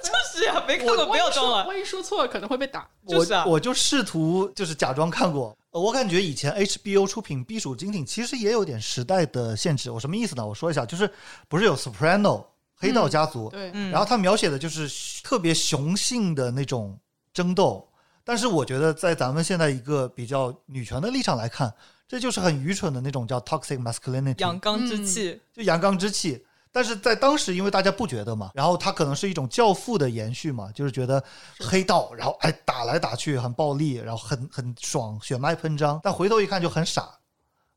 [0.03, 1.65] 这就是呀，没看过不要装了。
[1.65, 2.86] 万一说错了，可能会被打。
[3.05, 5.57] 我我就试图就是假装看过。
[5.71, 9.89] 我感觉以前 HBO 出品必属精品，其实也有点时代的限制。
[9.89, 10.45] 我什么意思呢？
[10.45, 11.09] 我说一下，就是
[11.47, 12.43] 不是有 Soprano
[12.75, 13.47] 黑道家族？
[13.49, 14.89] 对，然后他描写的就是
[15.23, 16.99] 特别雄性的那种
[17.34, 17.88] 争斗。
[18.25, 21.73] 但是我觉得，在咱们现在一个比较女权的立场来看。
[22.12, 26.45] 这就是很愚蠢的那种叫 toxic masculinity，阳刚之气，就阳刚之气。
[26.70, 31.24] 但是在当时，因为大家不觉得嘛，然后他可能是一种教父的延续嘛，就是觉得
[31.59, 36.01] 黑道，然后哎打来打去很暴力，然后很很爽，血脉喷张。
[36.03, 37.09] 但回头一看就很傻。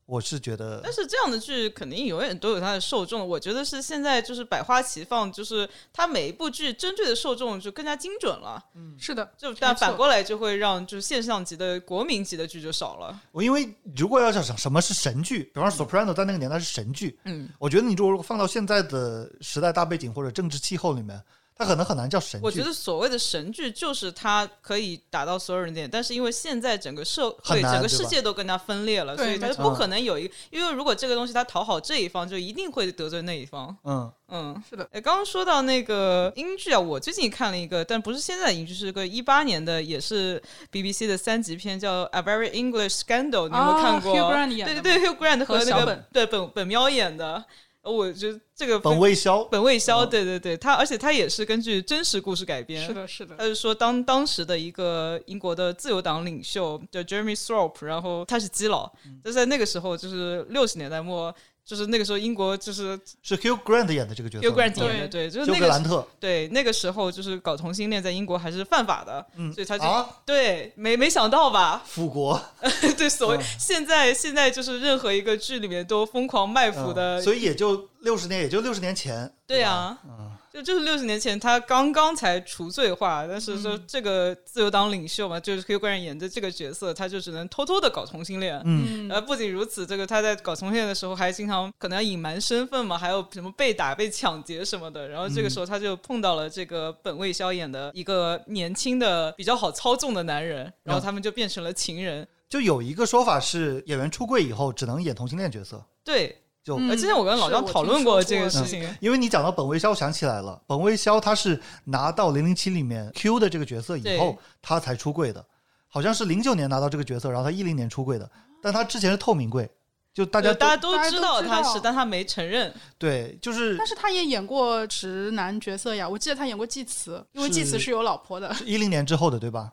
[0.05, 3.27] 我是觉得，但是这样的剧肯定永远都有它的受众。
[3.27, 8.63] 我觉得是现在就是百花齐放，就是它每一部剧针对的受众就更加精准了。
[8.75, 13.19] 嗯，是的，就但反过来就会让就是现象级的国民级的剧就少了。
[13.31, 21.19] 我因为如果要想什么是神剧，比方说《Soprano》在那个年代是神剧，嗯，我觉得你如果放到现在的时代大背景或者政治气候里面。
[21.57, 22.45] 它可能很难叫神剧。
[22.45, 30.33] 我觉得所谓的神剧就是它可以打到所有人点，但是因为现在整个社会、整个世界都更加分裂了，所以它不可能有一个。
[30.49, 33.75] 因为如果这个东西它讨好这一方，就一定会得罪那一方。
[33.85, 34.85] 嗯嗯，是的。
[34.91, 40.41] 哎，刚刚说到那个英剧啊，我最近看了一个，但不是现在的英剧，是个一八年的，也是
[40.71, 44.13] BBC 的三级片，叫《A Very English Scandal》，你有没有看过？
[44.13, 47.45] 对对对，Hugh Grant 和那个对本本喵演的。
[47.91, 52.85] 我觉得这个本未消，本未消，对对对，他而且他也是根据真实故事改编。
[52.85, 53.35] 是的，是的。
[53.37, 58.91] 他是说，当当时的一个英国的自由党领袖叫 Jeremy Thorpe，然后他是基佬，
[59.23, 61.33] 就在那个时候，就是六十年代末。
[61.65, 69.83] 就是那个时候，英国就是是 Hugh Grant 演的这个角色，Hugh Grant 演的，对，就是那个兰特，对，那个时候就是搞同性恋在英国还是犯法的，嗯，所以他就
[70.25, 71.81] 对，没没想到吧？
[71.87, 72.39] 复国，
[72.95, 80.31] 对，所谓现在现在就是任何一个剧里面都疯狂卖腐的，所以也就六十年，也就六十年前，对啊，嗯。
[80.55, 88.61] 就就是六十年前，他刚刚才除罪化，但是说这个自由党领袖嘛，就是 Hugh Grant 演的这个角色，他就只能偷偷的搞同性恋。
[88.63, 95.09] 嗯，呃，不仅如此，这个他在搞同性恋的时候，还经常可能要隐瞒身份嘛，还有什么被打、被抢劫什么的。
[95.09, 102.25] 然后这个时候，他就碰到了这个本卫肖演的一个年轻的、比较好操纵的男人，然后他们就变成了情人。
[102.47, 105.83] 就有一个说法是，演员出柜以后只能演同性恋角色。
[106.05, 106.43] 对。
[106.65, 115.45] 就，之前我跟老张讨论过这个事情，因为你讲到本卫肖，想起来了，本卫肖他是拿到零零七里面 Q 的这个角色以后，他才出柜的，
[115.87, 118.27] 好像是零九年拿到这个角色，然后他一零年出柜的，
[118.63, 119.69] 但他之前是透明柜，
[120.11, 122.73] 就大家大家都知道他是，但他没承认。
[122.97, 129.71] 对，就是，但是他也演过直男角色呀，我记得他演过祭慈，因为祭慈是有老婆的，一零年之后的，对吧？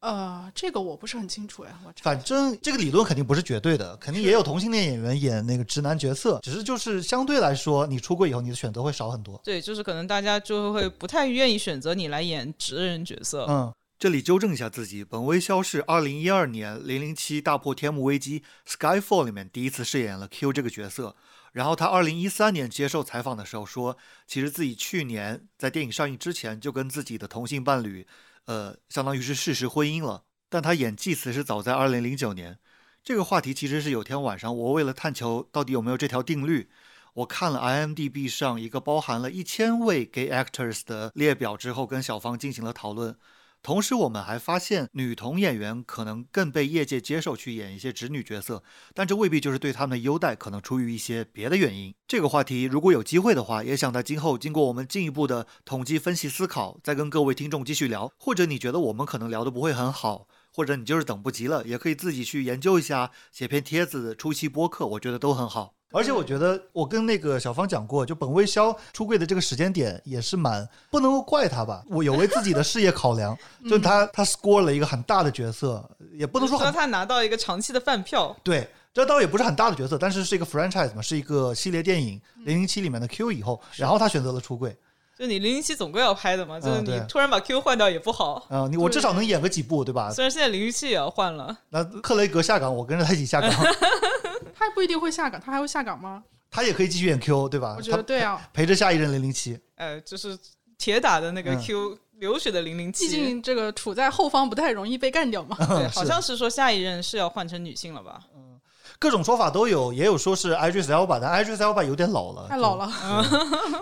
[0.00, 1.76] 呃，这个我不是很清楚呀。
[1.84, 9.40] 我反正这个理论肯定不是绝对的，肯定也有同性恋演员演那个直男角色，只是就是相对来说，你出柜以后，你的选择会少很多。
[9.42, 13.44] 对，就是可能大家就会不太愿意选择你来演直人角色。
[13.48, 21.16] 嗯，这里纠正一下自己，本微肖是二零一二年《零零七大破天幕危机》Skyfall 里面第一次饰演了 Q 这个角色，
[21.50, 23.96] 然后他二零一三年接受采访的时候说，
[24.28, 28.06] 其实自己去年在电影上映之前就跟自己的同性伴侣。
[28.48, 32.58] 呃，相当于是事实婚姻了，但他演祭词是早在二零零九年。
[33.04, 36.70] 这个话题其实是有天晚上，我为了探求到底有没有这条定律，
[37.12, 43.14] 我看了 IMDB 上一个包含了一千位 gay actors 的列表之后，跟小芳进行了讨论。
[43.60, 48.62] 同时，我们还发现女童演员可能更被业界接受去演一些直女角色，
[48.94, 51.94] 但这未必就是对她们的优待，可能出于一些别的原因。
[52.06, 58.10] 这个话题如果有机会的话，也想在今后经过我们进一步的统计分析思考，再跟各位听众继续聊。
[58.18, 65.77] 或者你觉得我们可能聊的不会很好，或者你就是等不及了，也可以自己去研究一下，写篇帖子、出期播客，我觉得都很好。
[65.90, 71.82] 而且我觉得我跟那个小芳讲过，就本卫肖出柜的这个时间点也是蛮不能够怪他吧。
[71.88, 73.36] 我有为自己的事业考量，
[73.68, 75.82] 就他他 score 了一个很大的角色，
[76.12, 78.36] 也不能说他拿到一个长期的饭票。
[78.42, 84.76] 对，这倒也不是很大的角色，但是是一个 franchise 嘛，是一个系列电影《零零七》里面的 Q 以后，然后他选择了出柜。
[85.18, 88.46] 就你零零七总归要拍的嘛，就是你突然把 Q 换掉也不好。
[88.50, 90.12] 嗯，你我至少能演个几部，对吧？
[90.12, 91.56] 虽然现在零零七也要换了。
[91.70, 93.50] 那克雷格下岗，我跟着他一起下岗。
[94.54, 96.22] 他不一定会下岗，他还会下岗吗？
[96.50, 97.74] 他也可以继续演 Q，对吧？
[97.76, 99.58] 我觉得对啊，陪着下一任零零七。
[99.76, 100.38] 呃，就是
[100.76, 103.06] 铁打的那个 Q 流血的零零七。
[103.06, 105.56] 毕竟这个处在后方不太容易被干掉嘛。
[105.56, 108.22] 对，好像是说下一任是要换成女性了吧？
[108.34, 108.57] 嗯。
[109.00, 112.90] 各种说法都有，也有说是 Idris Elba，但 Idris Elba 有点老了，太老了。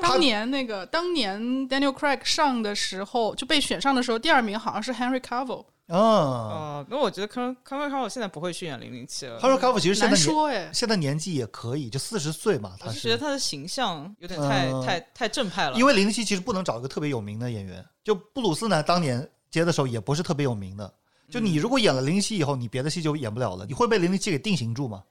[0.02, 5.64] 当年那个当年 Daniel Craig 上的时候就被选上的时候，第二名好像是 Henry Cavill。
[5.86, 9.38] 哦，那我觉得 Henry Cavill 现在不会去演零零七了。
[9.40, 12.74] Henry Cavill 其实现在说哎，现在年纪也可以，就四十岁嘛。
[12.78, 15.78] 他是觉得他的形象有点太太太正派了。
[15.78, 20.92] 因为零零七其实不能找一个特别有名的演员，就布鲁斯呢，当年接的时候也不是特别有名的。
[21.30, 25.02] 就你如果演了零零七以后，你别的戏就演不了了，你会被零零七给定型住吗？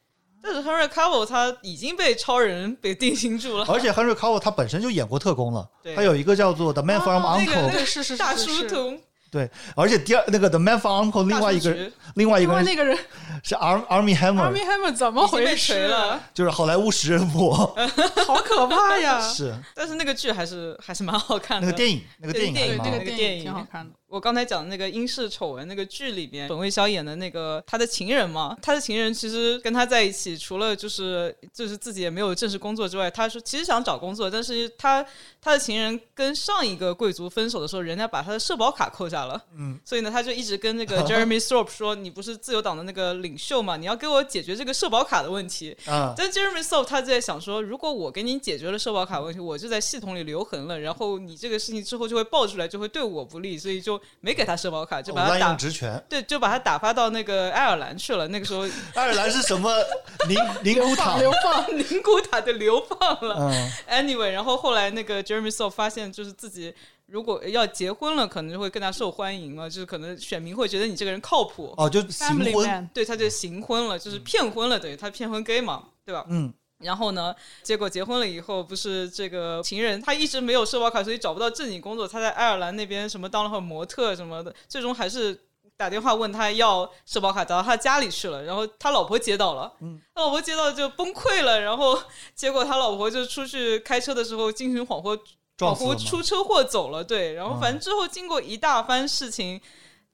[0.42, 9.00] 但是 Henry Cavill 他已经被超人给定型住了，而且 Henry Cavill 他本身就演过特工了，他有一个叫做 The Man from Uncle，对是是大叔图。
[9.32, 12.98] 对，而且第二那个 The Man from Uncle 另外一个另外一个那个人。
[13.44, 16.20] 是 Arm Army Hammer，Army Hammer 怎么回事了？
[16.34, 17.54] 就是好莱坞食人魔，
[18.26, 19.20] 好可怕呀！
[19.30, 23.94] 是，但是那个剧还是还是蛮好看的，那个电影那个电影那个电影挺好看的。
[24.16, 35.06] 我刚才讲的那个英式丑闻那个剧里边，本卫肖演的那个他的情人嘛，他的情人其实跟他在一起，除了就是就是自己也没有正式工作之外，他说其实想找工作，但是他
[35.42, 45.76] 他的情人跟上一个贵族分手的时候，人家把他的社保卡扣下了，嗯，所以呢，他就一直跟那个 Jeremy Thorpe 说，你不是自由党的那个领袖嘛，你要给我解决这个社保卡的问题。
[45.88, 54.86] 啊，但 Jeremy Thorpe 他在想说，如果我给你解决了社保卡问题，我就在系统里留痕了，然后你这个事情之后就会爆出来，就会对我不利，所以就没给他社保。
[54.86, 58.28] 卡就把他打职权，对，就把他打发到那个爱尔兰去了。
[58.28, 58.62] 那个时候，
[58.94, 59.72] 爱尔兰是什么？
[60.30, 63.52] 宁宁古塔流放， 宁古塔的流放了。
[63.90, 66.74] Anyway，然后后来那个 Jeremy So 发现，就是自己
[67.08, 69.68] 如果要结婚了，可能就会更加受欢迎了。
[69.70, 71.74] 就是可能选民会觉得你这个人靠谱。
[71.78, 76.24] 哦，就行婚，对，他就行婚了，就是骗婚了，等于他骗婚 gay 嘛，对吧？
[76.30, 76.54] 嗯。
[76.80, 77.34] 然后呢？
[77.64, 82.06] 结果结婚了以后，不是这个情人，他一直没有社保卡，所以找不到正经工作。
[82.06, 85.40] 他在爱尔兰那边什么当了会模特什么的，最终还是
[85.78, 88.44] 打电话问他要社保卡，找到他家里去了。
[88.44, 89.72] 然后他老婆接到了，
[90.14, 91.62] 他老婆接到就崩溃了。
[91.62, 91.98] 然后
[92.36, 95.18] 结果他老婆就出去开车的时候精神恍惚，
[95.58, 97.02] 恍惚出车祸走了。
[97.02, 99.62] 对，然后反正之后经过一大番事情。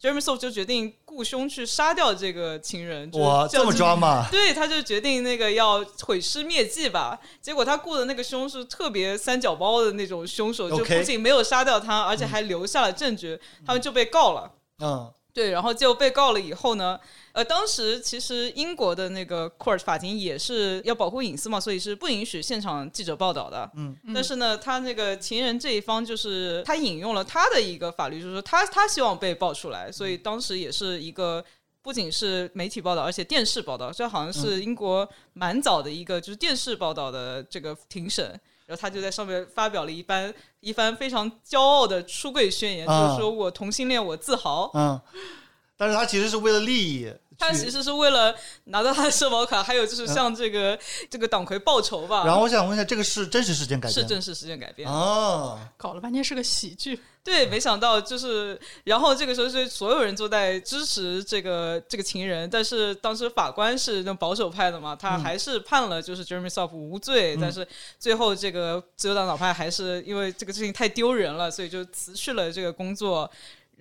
[0.02, 4.28] Jeremy So 就决定雇凶去杀掉这个情人，哇，这么抓嘛？
[4.32, 7.20] 对，他就决定那个要毁尸灭迹吧。
[7.40, 14.52] 结果他雇的那个凶是特别三角包的那种凶手，就不仅没有杀掉他，而且还留下了证据，他们就被告了。
[14.80, 15.14] 嗯。
[15.34, 17.00] 对，然后就被告了以后呢，
[17.34, 23.70] 呃，当时其实英国的那个 court 法庭也是要保护隐私嘛，所以是不允许现场记者报道的。
[23.76, 31.44] 嗯，但是呢，他那个情人这一方就是他引用了他的一个法律，就是说他他希望被爆出来，所以当时也是一个
[31.82, 38.40] 不仅是媒体报道，而且电视报道，这好像是英国蛮早的一个就是电视报道的这个庭审。
[38.68, 44.72] 然后他就在上面发表了一番一番非常骄傲的出柜宣言，就是说我同性恋，我自豪。
[44.74, 44.98] 嗯，
[45.82, 47.12] 但是他其实是为了利益。
[47.40, 50.78] 他其实是为了拿到他的社保卡，还有就是向这个
[51.10, 52.24] 这个党魁报仇吧。
[52.24, 53.94] 然后我想问一下，这个是真实事件改编？
[53.94, 55.58] 是真实事件改编哦。
[55.76, 57.00] 搞了半天是个喜剧。
[57.24, 67.68] 对，没想到就是，然后这个时候是所有人都在支持这个这个情人，但是当时法官是那保守派的嘛，他还是判了就是 Jeremy s o f t 无罪，但是
[67.98, 73.28] 最后这个自由党党派还是因为这个事情太丢人了，所以就辞去了这个工作。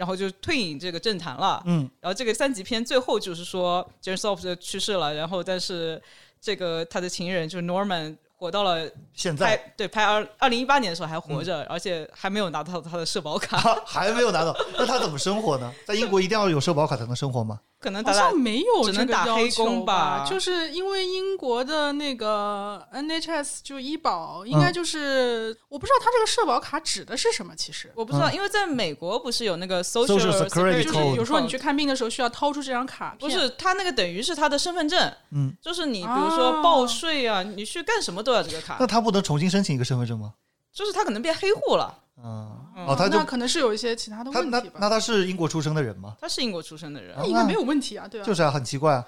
[0.01, 6.03] 然后就退隐这个政坛了，嗯，然后这个三级片最后就是说 j e r s o f t 去世了，然后但是
[6.41, 15.71] 这个他的情人就是 Norman 活到了现在，对，拍二二零一八年的时候还活着，而且还没有拿到他的社保卡，还没有拿到，那他怎么生活呢？
[15.87, 17.61] 在英国一定要有社保卡才能生活吗？
[17.81, 27.57] 可能好像没有只能打黑工吧，就是因为英国的那个 NHS 就医保，应该就是我不知道他这个社保卡指的是什么。
[27.57, 38.77] 其实我不知道，因为在美国不是有那个 Social Security，就是有时候你去看病的时候需要掏出这张卡，不是他那个等于是他的身份证，嗯，就是你比如说报税啊，你去干什么都要这个卡。
[38.79, 40.35] 那他不能重新申请一个身份证吗？
[40.71, 41.97] 就是他可能变黑户了。
[42.23, 44.79] 嗯，哦，他那可能是有一些其他的问题吧。
[44.79, 46.15] 那他是英国出生的人吗？
[46.21, 48.25] 他是英国出生的人，那应该没有问题啊，对啊。
[48.25, 49.05] 就是啊，很奇怪啊。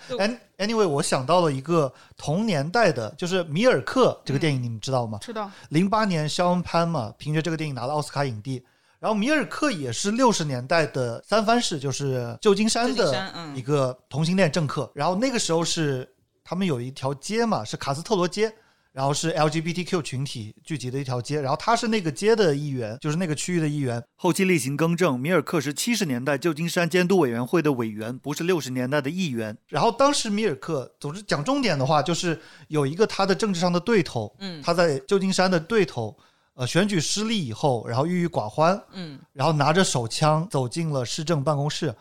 [0.59, 5.19] Anyway，我想到了一个同年代的，就是《米尔克》这个电影，你们知道吗？
[5.21, 5.51] 知道。
[5.69, 8.65] 零八年肖恩潘嘛，凭借这个电影拿了奥斯卡影帝。
[8.99, 14.91] 然后《米尔克》也是六十年代的三藩市，就是旧金山的一个同性恋政客。
[14.95, 16.09] 然后那个时候是
[16.45, 18.55] 他们有一条街嘛，是卡斯特罗街。
[18.93, 24.03] 然后是 LGBTQ 群体聚集的一条街，然后他是那个街的议员，就是那个区域的议员。
[24.17, 29.57] 后期例行更正，米尔克是七十年代旧金山监督委员会的委员，不是六十年代的议员。
[29.69, 32.39] 然后当时米尔克，总之讲重点的话，就是
[32.69, 36.15] 有一个他的政治上的对头，嗯，他在旧金山的对头，
[36.53, 41.95] 呃，选举失利以后，然后郁郁寡欢，嗯，然后拿着手枪走进了市政办公室，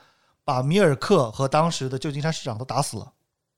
[0.44, 3.14] 把米尔克和当时的旧金山市长都打死了。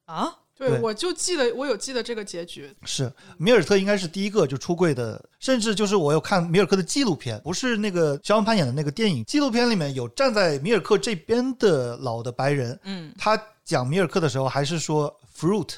[0.06, 0.43] 啊？
[0.58, 2.72] 对，我就记得，我有记得这个结局。
[2.84, 15.70] 是米尔特应该是第一个就出柜的，甚至就是我有看米尔克的纪录片，不是那个肖恩潘演的那个电影，纪录片里面有站在米尔克这边的老的白人，嗯，他讲米尔克的时候还是说 fruit。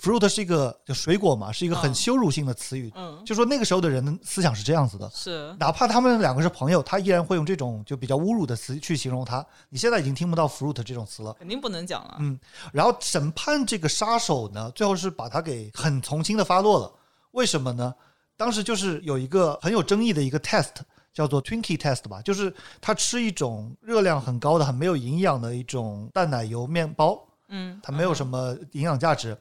[0.00, 2.92] Fruit 是一个就水果嘛，是一个很羞辱性的词语。
[2.94, 5.10] 嗯，就说那个时候的人的思想是这样子的。
[5.12, 9.44] 是，哪怕他们两个是朋友，他依然会用这种就比较侮辱的词去形容他。
[9.68, 12.16] 你现在已经听不到 fruit 这种词了，肯定不能讲了。
[12.20, 12.38] 嗯，
[12.72, 16.92] 然后审判这个杀手呢，最后是把他给很从轻的发落了。
[17.32, 17.92] 为什么呢？
[18.36, 20.74] 当时就是有一个很有争议的一个 test，
[21.12, 27.20] 叫做 Twinkie test 吧，就是他吃一种热量很高的、很没有营养的一种淡奶油面包。
[27.50, 29.34] 嗯，它没有什么营养价值。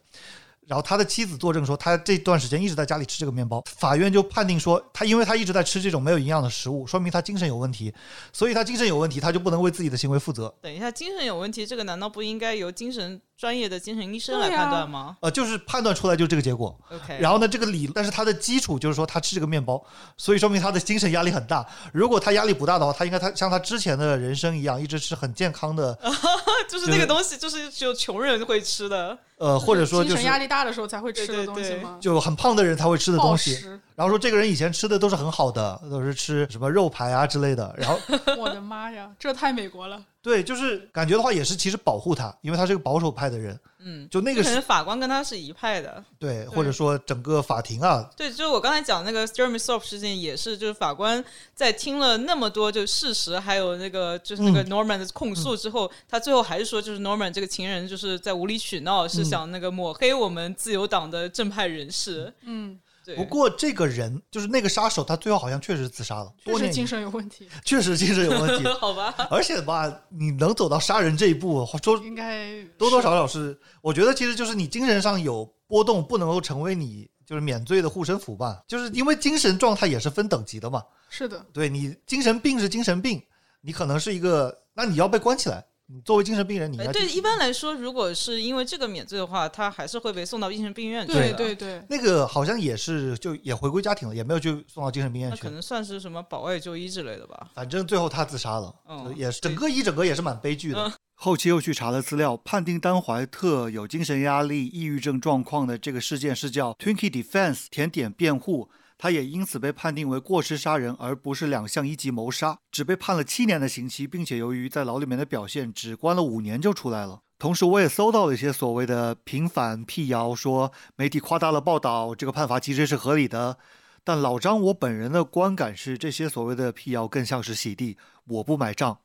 [0.67, 3.63] 然后他的妻子作证说，他这段时间一直在家里吃这个面包。
[3.65, 7.93] 法院就判定说，他因为他一直在吃这种没有营养的食物，说明他精神有问题，
[8.33, 10.53] 所以他精神有问题，他就不能为自己的行为负责。
[10.61, 13.21] 等一下，精神有问题，这个难道不应该由精神？
[13.37, 15.15] 专业的精神医生来判断吗？
[15.21, 16.75] 呃，就是判断出来就这个结果。
[16.91, 19.79] OK，然后呢，这个理，但是他的基础就是说他吃这个面包，
[20.17, 21.63] 所以说明他的精神压力很大。
[21.93, 25.97] 如果他压力不大的话，他应该他像他之前的人生一样，一直吃很健康的。
[26.67, 29.15] 就是那个东西，就是只有穷人会吃的。
[29.37, 31.99] 呃，或者说就是压力大的时候才会吃的东西吗？
[32.01, 33.63] 就很胖的人才会吃的东西。
[33.95, 37.71] 然后说这个人以前吃的都是很好的，都是吃什么肉排啊之类的。
[37.77, 37.99] 然后
[38.35, 40.01] 我的妈呀，这太美国了。
[40.27, 43.57] 对，就是感觉的话也是其实保护他，因为他是个保守派的人。
[43.79, 46.03] 嗯，就那个可能法官跟他是一派的。
[46.19, 48.09] 对，或者说整个法庭啊。
[48.17, 51.23] 对，就是我刚才讲那个 Jeremy s o f t 事件，也是就是法官
[51.55, 62.33] 在听了那么多就事实，还有那个就是那个 Norman 的控诉之后，他最后还是说，就是 Norman 这个情人就是在无理取闹，是想那个抹黑我们自由党的正派人士。
[62.41, 62.77] 嗯。
[63.15, 66.33] 不过这个人就是那个杀手，他最后好像确实自杀了。
[66.43, 67.47] 确实精神有问题。
[67.63, 68.67] 确实精神有问题。
[68.79, 69.13] 好吧。
[69.29, 78.61] 而且吧，你能走到杀人这一步，说应该多多少少是，我觉得其实就是你精神上有波动，不能够成为你就是免罪的护身符吧。
[78.67, 80.83] 就是因为精神状态也是分等级的嘛。
[81.09, 81.45] 是的。
[81.53, 83.21] 对你精神病是精神病，
[83.61, 85.65] 你可能是一个，那你要被关起来。
[85.89, 91.13] 你作为精神病人，你对一般来说，如果是因为这个免罪的话，他还是会被送到精神病院去。
[91.13, 95.41] 对对对，那个好像也是，就也回归家庭了，也没有去送到精神病院去。
[95.41, 97.51] 可能算是什么保外就医之类的吧。
[97.53, 98.75] 反正最后他自杀了，
[99.15, 100.91] 也是整个一整个也是蛮悲剧的。
[101.15, 108.69] 后期又去查了资料，判定丹怀特有精神压力、抑郁症状况的这个事件是叫 Twinkie Defense 甜点辩护。
[108.97, 117.21] 他也因此被判定为过失杀人，而不是两项一级谋杀，只被判了七年的刑期，并且由于在牢里面的表现，只关了五年就出来了。
[117.37, 123.57] 同时，我也搜到了一些所谓的平反辟谣，说媒体夸大了报道，这个判罚其实是合理的。
[124.03, 128.97] 但老张，我本人的观感是，这些所谓的辟谣更像是洗地，我不买账。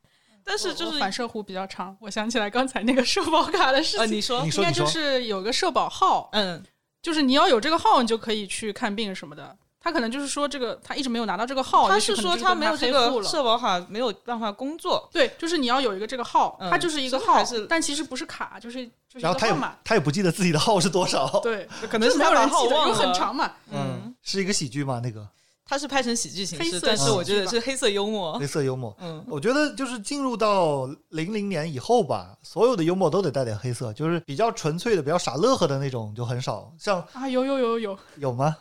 [0.44, 6.62] 但是就是反射弧比较长，我想起来刚才那个 社保卡的事情，你说应该就是有个社保号，嗯，
[7.02, 9.56] 就是你要有这个号，你就可以去看病什么的。
[9.82, 11.88] 他可能就是说这个，他一直没有拿到这个号。
[11.88, 15.08] 他是说他没有这个社保卡，没有办法工作。
[15.12, 19.76] 对，就是你要有一个这个号，它就是一个号，但其实不是卡，就是就是一个号码。
[19.82, 21.40] 他也不记得自己的号是多少。
[21.40, 23.50] 对， 可能是没有人记得，因为很长嘛。
[23.72, 25.00] 嗯，是一个喜剧吗？
[25.02, 25.26] 那个？
[25.64, 28.38] 他是拍成喜剧形式，但是我觉得是黑色幽默。
[28.38, 28.94] 黑色幽默。
[29.00, 36.70] 嗯，我觉得就是进入到零零年以后吧，所有的幽默都得带点黑色，就是比较纯粹的、比较傻乐呵的那种就很少。
[36.78, 38.54] 像啊，有有有有有吗？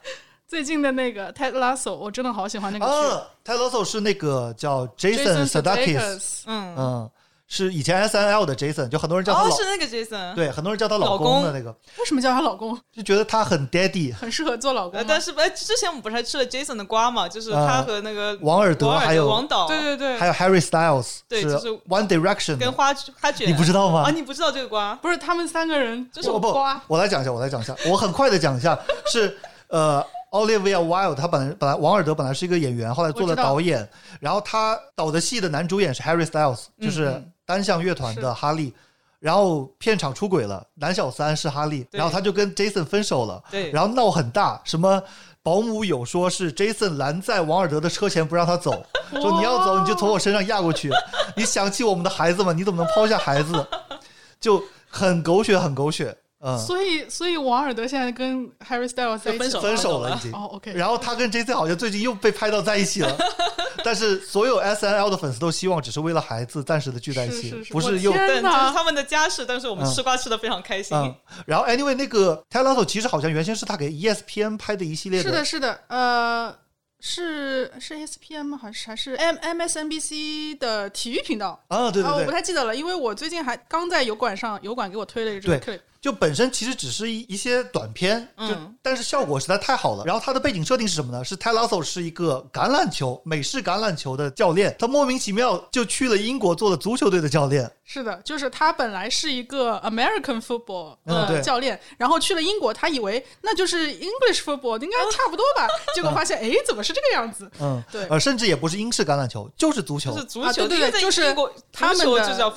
[0.51, 3.49] 最近的那个 Ted Lasso，我真的好喜欢那个剧。
[3.49, 7.09] Ted Lasso 是那个叫 Jason Sudeikis，嗯嗯，
[7.47, 9.43] 是以前 S N L 的 Jason，就很多人叫他。
[9.43, 10.35] 哦，是那个 Jason。
[10.35, 11.71] 对，很多人叫他老公的那个。
[11.99, 12.77] 为什么叫他老公？
[12.91, 15.01] 就觉得他很 daddy，很适合做老公。
[15.07, 17.29] 但是哎，之前我们不是还吃了 Jason 的瓜嘛？
[17.29, 24.01] 就是他和那个王尔德还有王导，对对对，还有 Harry Styles，对，就是 One Direction 跟花花卷，你不知道吗？
[24.01, 24.95] 啊，你不知道这个瓜？
[24.95, 28.77] 不是，他们三个人就是不，我来讲一下，我来讲一下，我很快的讲一下，
[29.09, 29.37] 是
[29.69, 30.05] 呃。
[30.31, 33.87] Olivia Wilde，他本来本来王尔德本来是一个演员，后来做了导演，
[34.19, 38.73] 然后他导的戏的男主演是 Harry Styles，就是单向乐团的哈利。
[39.19, 44.99] 然后片场出轨了，男小三是哈利，然后他就跟 Jason 分手了，对然后闹很大，什么
[45.43, 48.83] 保姆有说是 Jason 拦在王尔德的车前不让他走，
[49.21, 50.89] 说你要走你就从我身上压过去，
[51.37, 52.51] 你想起我们的孩子吗？
[52.51, 53.67] 你怎么能抛下孩子？
[54.41, 54.59] 就
[54.89, 56.17] 很狗血，很狗血。
[56.43, 60.33] 嗯，所以所以王尔德现在跟 Harry Styles 分手分手了已经。
[60.33, 60.73] 哦，OK。
[60.73, 63.15] 然后他跟 J C 好像最近又被拍到在一起了，
[63.83, 70.97] 但是所有 S N L 的粉丝都希望只是为了孩子暂时的聚在一起，不是又天哪，他们的家事，但是我们吃瓜吃的非常开心。
[71.45, 76.55] 然后 Anyway，那个 Taylor 其实好像原先是他给 E S P N 拍的一系列的，是的，是的，呃。
[77.03, 78.59] 是是 S P M 吗？
[78.61, 81.89] 还是还是 M M S N B C 的体育频道啊？
[81.89, 85.79] 对对对，我不太记得了，因为我最近还刚在油管上，油管给我推了一个 clip。
[86.01, 90.03] 就本身其实只是一一些短片，就但是效果实在太好了。
[90.03, 91.23] 然后它的背景设定是什么呢？
[91.23, 97.71] 是 t y l a s o 是一个橄榄球美式橄榄球的教练，他莫名其妙就去了英国做了足球队的教练。
[97.83, 107.51] 是的，就是他本来是一个 American football 的教练，然后去了英国，他以为那就是 English football 应该差不多吧， 结果发现哎，怎么是这个样子？
[107.59, 111.35] 嗯，对，呃，甚至也不是英式橄榄球，就是足球，是足球，对对，就是
[111.71, 112.03] 他们的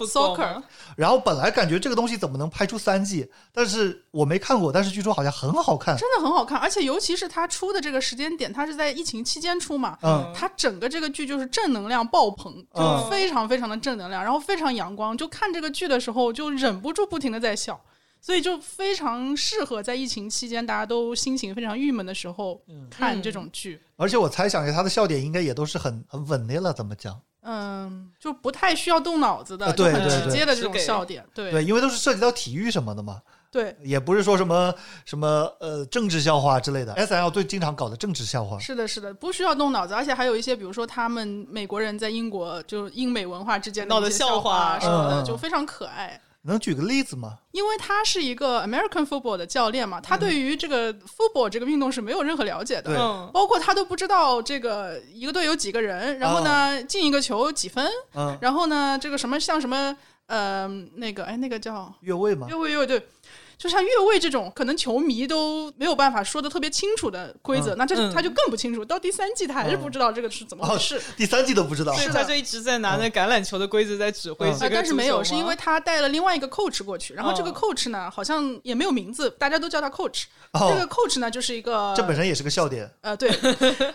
[0.07, 0.63] soccer。
[0.97, 17.81] 然后本来感觉这个东西怎么能拍出三季，但是我没看过，但是据说好像很好看，真的很好看，而且尤其是它出的这个时间点，它是在疫情期间出嘛，嗯，它整个这个剧就是正能量爆棚，就非常非常的正能量，然后非常阳光，就看这个剧的时候就忍不住不停的在笑，
[18.21, 22.61] 所以就非常适合在疫情期间大家都心情非常郁闷的时候
[22.91, 23.81] 看这种剧。
[23.97, 27.21] 而且我猜想一下，他的笑点应该也都是很很稳的了，怎么讲？
[27.45, 31.51] 嗯，就不太需要动脑子的，就很直接的这种笑点，对。
[31.51, 33.21] 对，因为都是涉及到体育什么的嘛，
[33.53, 34.75] 对，也不是说什么
[35.05, 36.95] 什么呃政治笑话之类的。
[36.95, 46.19] S L 最经常搞的政治笑话，是的，是的，不需要动脑子，而且还有一些，比如说他们美国人在英国就英美文化之间闹的笑话什么的，就非常可爱。
[46.47, 47.39] 能举个例子吗？
[47.53, 62.47] 因为他是一个 American football 的教练嘛，他对于这个 football 这个运动是没有任何了解的，嗯，包括他都不知道这个一个队有几个人，然后呢进一个球几分，嗯，然后呢这个什么像什么呃那个哎那个叫越位吗？
[62.49, 63.03] 越位越位对。
[63.57, 68.85] 就像越位这种，可能球迷都没有办法说的特别清楚的规则，那这他就更不清楚。
[68.85, 71.95] 到第三季他还是不知道这个是怎么回事，第三季都不知道。
[71.95, 80.25] 是他就一直在拿那橄榄球的规则在指挥这个但是没有，是因为他带了另外一个 coach 过去，然后这个 coach 呢好像也没有名字，大家都叫他 coach。
[80.53, 82.91] 这个 coach 呢就是一个，这本身也是个笑点。
[83.01, 83.31] 呃，对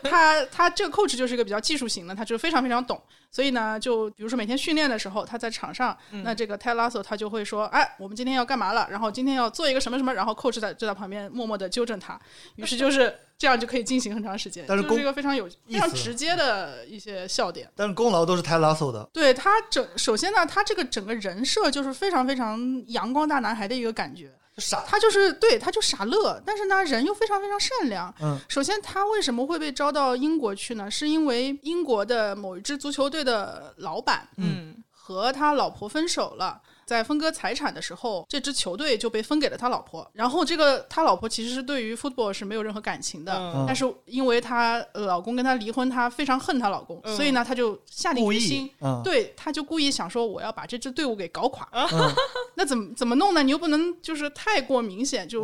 [0.03, 3.01] 他他这个 coach 就是一个比较技术型的，他就非常非常懂。
[3.31, 8.87] 所以呢，就比如说每天训练的时候，他在场上，那这个泰拉索他就会说：“哎，我们今天要干嘛了？
[8.89, 12.19] 然后今天要做一个什么什么？”然后 coach 在就在旁边默默的纠正他。
[12.55, 14.65] 于是就是这样就可以进行很长时间。
[14.67, 17.69] 但是这个非常有非常直接的一些笑点。
[17.75, 19.07] 但是功劳都是泰拉索的。
[19.13, 24.31] 对他整首先呢，他这个整个人设就是非常非常阳光大男孩的一个感觉。
[24.57, 28.13] 傻，他就是对，他就傻乐，但是呢，人又非常非常善良。
[28.21, 30.91] 嗯，首先他为什么会被招到英国去呢？
[30.91, 36.61] 是因为英国的某一支足球队的老板，嗯，和他老婆分手了。
[36.89, 40.09] 在分割财产的时候，这支球队就被分给了他老婆。
[40.13, 48.71] 然后，这个他老婆其实是对于 football 是没有任何感情的，但是因为她老公跟她离婚，她非常恨她老公，所以呢，她就下定决心，
[49.03, 51.69] 对，她就故意想说我要把这支队伍给搞垮。
[52.57, 53.43] 那怎么怎么弄呢？
[53.43, 55.43] 你又不能就是太过明显，就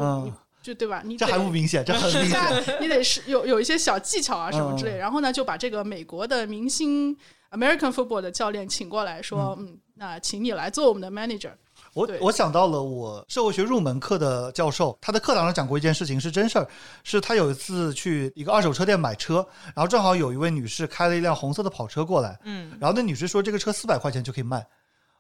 [0.64, 1.04] 就对吧？
[1.06, 2.42] 你这还不明显，这很明显。
[2.82, 4.98] 你得是有有一些小技巧啊什么之类。
[4.98, 7.16] 然后呢，就把这个美国的明星
[7.56, 9.78] American football 的教练请过来说，嗯。
[9.98, 11.52] 那请你来做我们的 manager。
[11.94, 16.68] 我我想到了我社会学入门课的教授，他的课堂上讲过一件事情，是真事儿。
[17.06, 19.36] 是他有一次去一个二手车店买车，
[19.74, 24.68] 然后正好有一位女士开了一辆红色的跑车过来，嗯，然后那女士说这个车四百块钱就可以卖，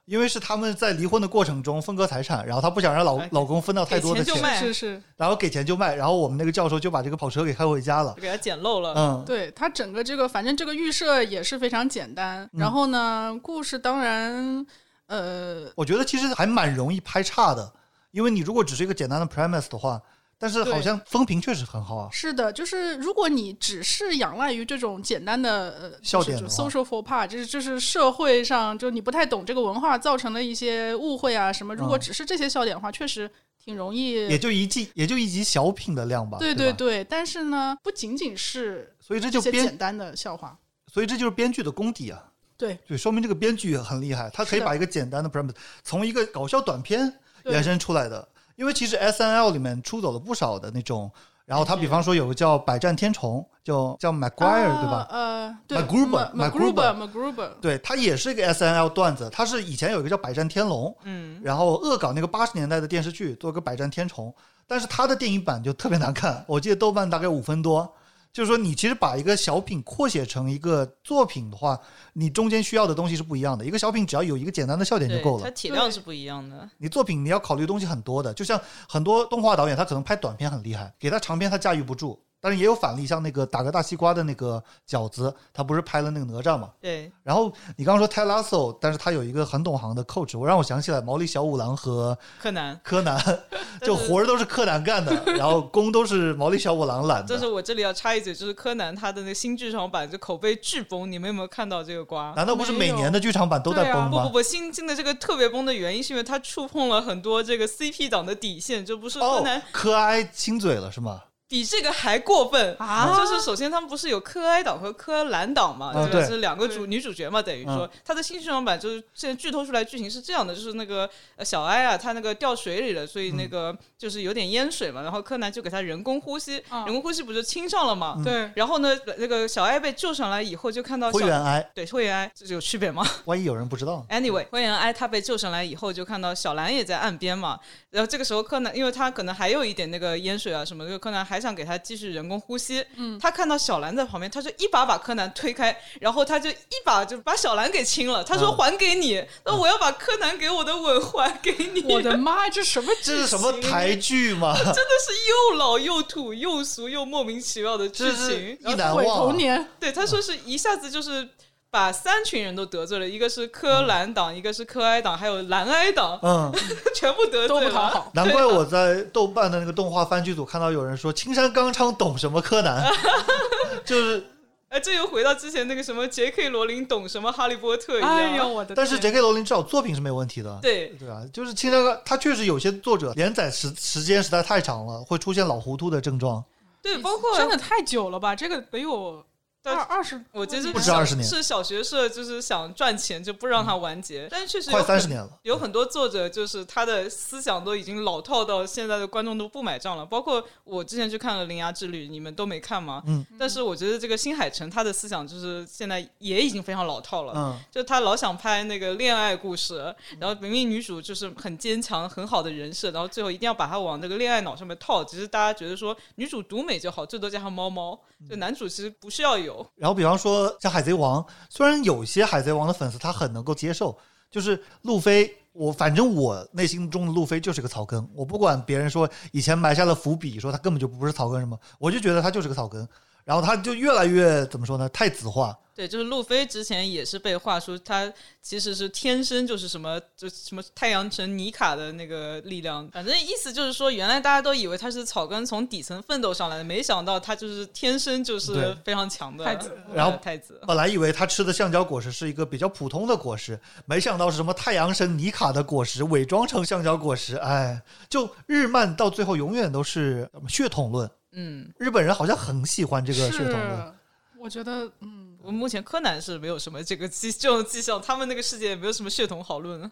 [0.05, 14.65] 因为是他们在离婚的过程中分割财产，然后她不想让老老公分到太多的钱，是是，然后给钱就卖，然后我们那个教授就把这个跑车给开回家了，给他捡漏了，嗯，对他整个这个反正这个预设也是非常简单，然后呢，故事当然。
[15.07, 17.71] 呃，我觉得其实还蛮容易拍差的，
[18.09, 20.01] 因为你如果只是一个简单的 premise 的话，
[20.37, 22.09] 但是好像风评确实很好啊。
[22.11, 33.31] 是的，就是如果你只是仰赖于这种简单的呃笑点，social for part，就是就是社会上就你不太懂这个文化造成的一些误会啊什么，如果只是这些笑点的话，确实
[33.63, 36.37] 挺容易，也就一集也就一集小品的量吧。
[36.37, 40.57] 对对对，但是呢，不仅仅是，所以这就简单的笑话，
[40.91, 42.21] 所以这就是编剧的功底啊。
[42.57, 47.11] 对对，说明这个编剧很厉害，他可以把一个简单的 premise 从一个搞笑短片
[47.45, 48.27] 延伸出来的。
[48.55, 51.11] 因为其实 S N L 里面出走了不少的那种
[51.45, 55.07] 然后他比方说有个叫百战天虫，叫叫 McGuire 对吧？
[55.11, 56.85] 呃，对 m c g r u b e r m c g r u b e
[56.85, 59.29] r m c g r u b e r 对，他也是一个 S N L 段子。
[59.31, 64.33] 他是以前有一个叫百战天龙，嗯，然后恶搞那个八十年代的电视剧，做个百战天虫。
[64.65, 67.93] 但是他的电影版就特别难看，我记得豆瓣大概五分多。
[68.35, 71.79] 就是说，你其实把一个小品扩写成一个作品的话，
[72.11, 73.63] 你中间需要的东西是不一样的。
[73.63, 75.45] 一个小品只要有一个简单的笑点就够了。
[75.45, 76.69] 它体量是不一样的。
[76.77, 78.59] 你作品你要考虑东西很多的，就像
[78.89, 82.21] 很多动画导演，他可能拍短片很厉害，给他长片他驾驭不住。
[82.45, 86.69] 但是也有反例，像那个打个大西瓜的那个饺子，他不是拍了那个哪吒嘛？
[86.79, 87.11] 对。
[87.23, 92.79] 然后你刚刚说泰拉索，但是他有一个很懂行的 coach，我让我想起来毛利小五郎和柯南。
[92.83, 93.19] 柯南，
[93.81, 97.25] 就活儿都是柯南干的，然后工都是毛利小五郎揽的。
[97.29, 102.31] 但是我这里要插一嘴，就是柯南他的那新剧场版就口碑巨崩，你们有没有看到这个瓜？
[102.35, 104.21] 难道不是每年的剧场版都在崩吗？
[104.21, 111.23] 不不不，新进的这个特别崩的原因是因为他触碰了很多这个 CP 党的底线，就不是柯南柯哀亲嘴了是吗？
[111.55, 113.15] 比这个还过分啊！
[113.17, 121.09] 就是首先他们不是有柯哀党和柯蓝党嘛，就，是两个主女主角嘛，等于说他的新剧场版就是现在剧透出来剧情是这样的，就是那个
[121.45, 128.21] 小哀啊，他那个掉水里了，所以那个就是有点淹水嘛，然后柯南就给他人工呼吸，人工呼吸不就亲上了嘛？
[128.21, 133.01] 对，然后呢，那个小哀被救上来以后就看到灰原哀，对，灰原哀这有区别吗？
[133.23, 137.57] 万一有人不知道？Anyway，灰原哀他被救上来以后就看到小兰也在岸边嘛，
[137.91, 142.05] 然后这个时候柯南因为他可能还有一点那个淹水啊什么，就柯南还想给他继续。
[142.15, 148.23] 人工呼吸，嗯，他看到小兰在旁边，他就一把把柯南推开，然后他就一把就把小兰给亲了。
[148.23, 152.91] 他说：“还给你，那我要把柯南给我的吻还给你。”我的 妈，这什么？
[153.03, 154.53] 这是什么台剧吗？
[154.57, 159.05] 真的是又老又土又俗又莫名其妙的剧情，一难忘。
[159.05, 161.27] 童年，对他说是一下子就是。
[161.75, 166.49] 把三群人都得罪了，一个是柯蓝党，一个是柯哀党，还有蓝哀党，嗯，
[166.95, 168.09] 全部得罪都不讨好。
[168.13, 172.89] 难怪我在豆瓣的那个动画番剧组看到有人说青山刚昌懂什么柯南，
[173.83, 174.25] 就是，
[174.69, 176.47] 哎，这又回到之前那个什么 J.K.
[176.47, 178.15] 罗琳懂什么哈利波特一样。
[178.15, 178.73] 哎呦我的！
[178.73, 179.19] 但是 J.K.
[179.19, 180.57] 罗琳至少作品是没有问题的。
[180.61, 186.41] 对对啊，就是青山刚，他确实有些作者连载时时间实在太长了，会出现老糊涂的症状。
[186.81, 188.33] 对，包括真的太久了吧？
[188.33, 189.21] 这个得有。
[189.69, 195.29] 二二十，我觉得不止二十年，是小学社就是想赚钱就不让它完结，但是确实快三十年了。
[195.43, 200.05] 有很多作者就是他的思想都已经老套到现在的观众都不买账了。
[200.05, 203.01] 包括我之前去看了《铃芽之旅》，你们都没看吗？
[203.07, 203.25] 嗯。
[203.39, 207.33] 但是我觉得这个新海诚他的思想就是现在也已经非常老套了。
[207.35, 207.59] 嗯。
[207.71, 215.03] 就他老想拍那个恋爱故事，然后明明女主就是很坚强很好的人设，然后最后一定要把她往这个恋爱脑上面套。
[215.03, 219.54] 其实大家觉得说女主独美就好，最多加上猫猫，就男主其实不需要有。
[219.75, 220.55] 然后比方说。
[220.59, 223.95] 像海贼王，虽然有些海贼王的粉丝他很能够接受，
[224.31, 232.87] 就是路飞，我反正我内心中的路飞就是个草根，我不管别人说以前埋下了伏笔，说他根本就不是草根什么，我就觉得他就是个草根，
[233.25, 235.57] 然后他就越来越怎么说呢，太子化。
[235.75, 238.09] 对，就是路飞之前也是被画出他
[238.41, 249.77] 其实是天生就是什么就什么太阳神尼卡的那个力量，反正意思就是说，原来大家都以为他是草根从底层奋斗上来的，没想到他就是天生就是非常强的太子。
[249.93, 261.11] 然后太子本来以为他吃的橡胶果实是一个比较普通的果实，没想到是什么太阳神尼卡的果实伪装成橡胶果实，哎，就日漫到最后永远都是血统论。
[261.35, 263.93] 嗯，日本人好像很喜欢这个血统论。
[264.39, 265.23] 我觉得，嗯。
[265.45, 269.91] 我目前柯南是没有什么这个迹这种迹象， 他们那个世界也没有什么血统好论。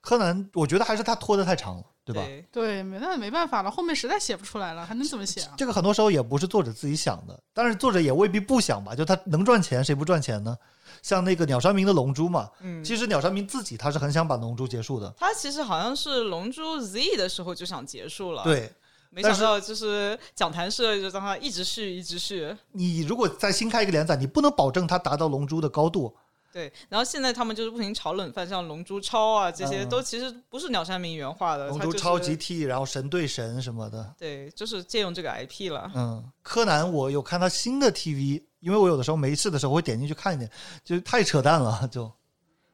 [0.00, 2.22] 柯南，我觉得还是他拖得太长了，对吧？
[2.50, 5.52] 对，没那没办法了，后面实在写不出来了，还能怎么写啊？
[5.58, 8.94] 这个很多时候也不是作者自己想的，但是作者也未必不想吧？
[8.94, 10.56] 就他能赚钱，谁不赚钱呢？
[11.02, 15.12] 像那个鸟山明的《龙珠》嘛，嗯，其实鸟山明自己他是很想把《龙珠》结束的。
[15.18, 18.72] 他其实好像是《龙珠 Z》的时候就想结束了，对。
[19.10, 22.56] 没想到就是讲坛社就让他一直续一直续。
[22.72, 26.14] 你如果再新开一个连载，你不能保证它达到龙珠的高度。
[26.52, 31.68] 对，然后现在他们就是不停炒冷饭，像龙珠超啊这些都其实不是鸟山明原画的。
[31.68, 34.14] 龙珠超级 T 然后神对神什么的。
[34.18, 35.90] 对，就是借用这个 IP 了。
[35.94, 40.50] 嗯，柯南我有看他新的 TV，因为我有的时候没事的时候会点进去看一点，
[40.84, 42.10] 就太扯淡了就。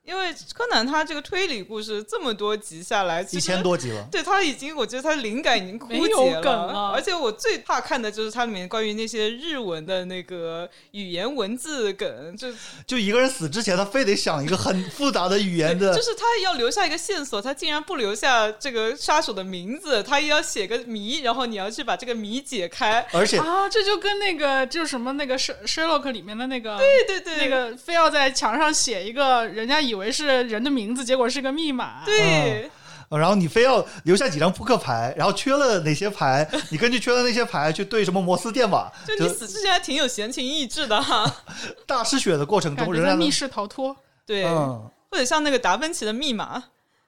[0.07, 6.93] 因为柯南他这个推理故事这么多集下来，一千多集了，对他已经，我觉得他灵感已经枯竭了。
[6.95, 12.47] 而且我最怕看的就是它里面关于那些日文的那个语言文字梗，就
[12.87, 23.05] 就一个人死之前，他非得想一个很复杂的语言的，就是他要留下一个线索，他竟然不留下这个杀手的名字，他也要写个谜，然后你要去把这个谜解开。
[23.13, 29.96] 而且啊，这就跟那个就是什么那个《Sherlock》里面的那个，对对对，那个非要在墙上写一个人家以。
[29.97, 32.05] 以为是人的名字，结果是个密码。
[32.05, 32.71] 对，
[33.11, 38.91] 然后你非要留下几张扑克牌，然后缺了哪些牌， 你根据缺了那些牌去对什么摩斯电码。
[39.07, 41.25] 就你死之前还挺有闲情逸致的哈。
[41.87, 43.97] 大失血的过程中，仍然密室逃脱。
[44.25, 46.63] 对，或者像那个达芬奇的密码，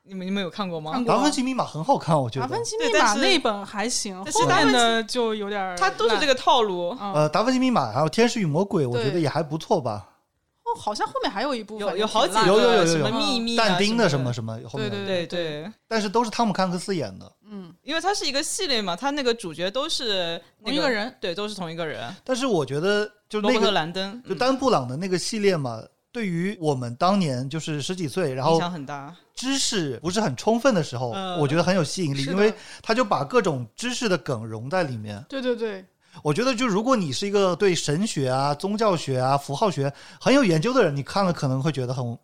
[0.05, 1.03] 你们你们有看过吗？
[1.07, 2.47] 达芬奇密码很好看，我觉得。
[2.47, 5.77] 达芬奇密码那本还行，后面的就有点。
[5.77, 6.97] 它都是这个套路。
[7.01, 10.08] 呃，达芬奇密码还有天使与魔鬼，我觉得也还不错吧。
[10.69, 15.27] 哦，好像后面还有一部分，有有好几个有有有什么秘密但丁的什么什么，对对对。
[15.27, 22.15] 对，但是都是汤姆汉克斯演的，嗯，因为它是一个系列嘛，它那个主角都是同一个人，对，都是同一个人。
[22.25, 25.83] 但是我觉得就那个兰登，就丹布朗的那个系列嘛，
[26.13, 35.25] 对于我们当年就是十几岁，然后影响很大，知识不是很充分的时候，我觉得很有吸引力，因为他就把各种知识的梗融在里面。
[35.29, 35.85] 对对对。
[36.23, 42.19] 我觉得，就如果你是一个对神学啊、宗教学啊、符号学很有研究的人，你看了可能会觉得很，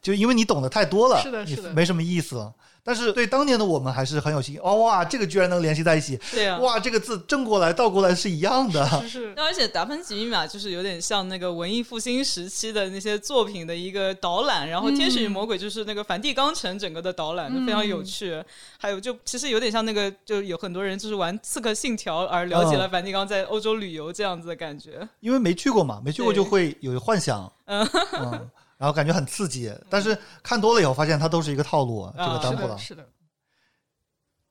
[0.00, 2.52] 就因为你懂得太多了，是的，是的，没什么意思了。
[2.82, 4.60] 但是对当年的我们还是很有兴趣。
[4.62, 6.18] 哦哇，这个居然能联系在一起！
[6.30, 8.86] 对呀，哇，这个字正过来倒过来是一样的。
[9.08, 9.32] 是。
[9.38, 18.42] 而且达芬奇密码就是有点像那个文艺复兴时期的那些作品的一个导览，然后《天使与魔鬼》就是那个梵蒂冈城整个的导览，就非常有趣。
[18.78, 25.06] 还有就其实有点像那个，就有很多人就是玩《刺客信条》而了解了梵蒂冈在欧洲旅游这样子的感觉。
[25.20, 27.52] 因为没去过嘛，没去过就会有幻想。
[27.66, 27.86] 嗯。
[28.80, 32.10] 然后感觉很刺激，但是看多了以后发现它都是一个套路。
[32.16, 33.06] 这个丹布朗是的。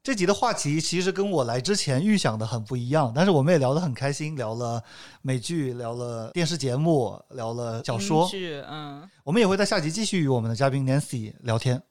[0.03, 4.81] 这集的话题其实跟我来之前预想的很不一样，但是我们也聊得很开心，聊了
[5.23, 8.29] 美剧，聊了电视节目，聊了小说。
[8.67, 9.09] 嗯。
[9.23, 11.81] 我们也会在下集继续与我们的嘉宾 Nancy 聊天。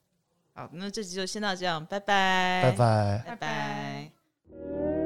[0.54, 2.62] 好，那这集就先到这样，拜拜。
[2.62, 3.24] 拜拜。
[3.26, 4.97] 拜拜。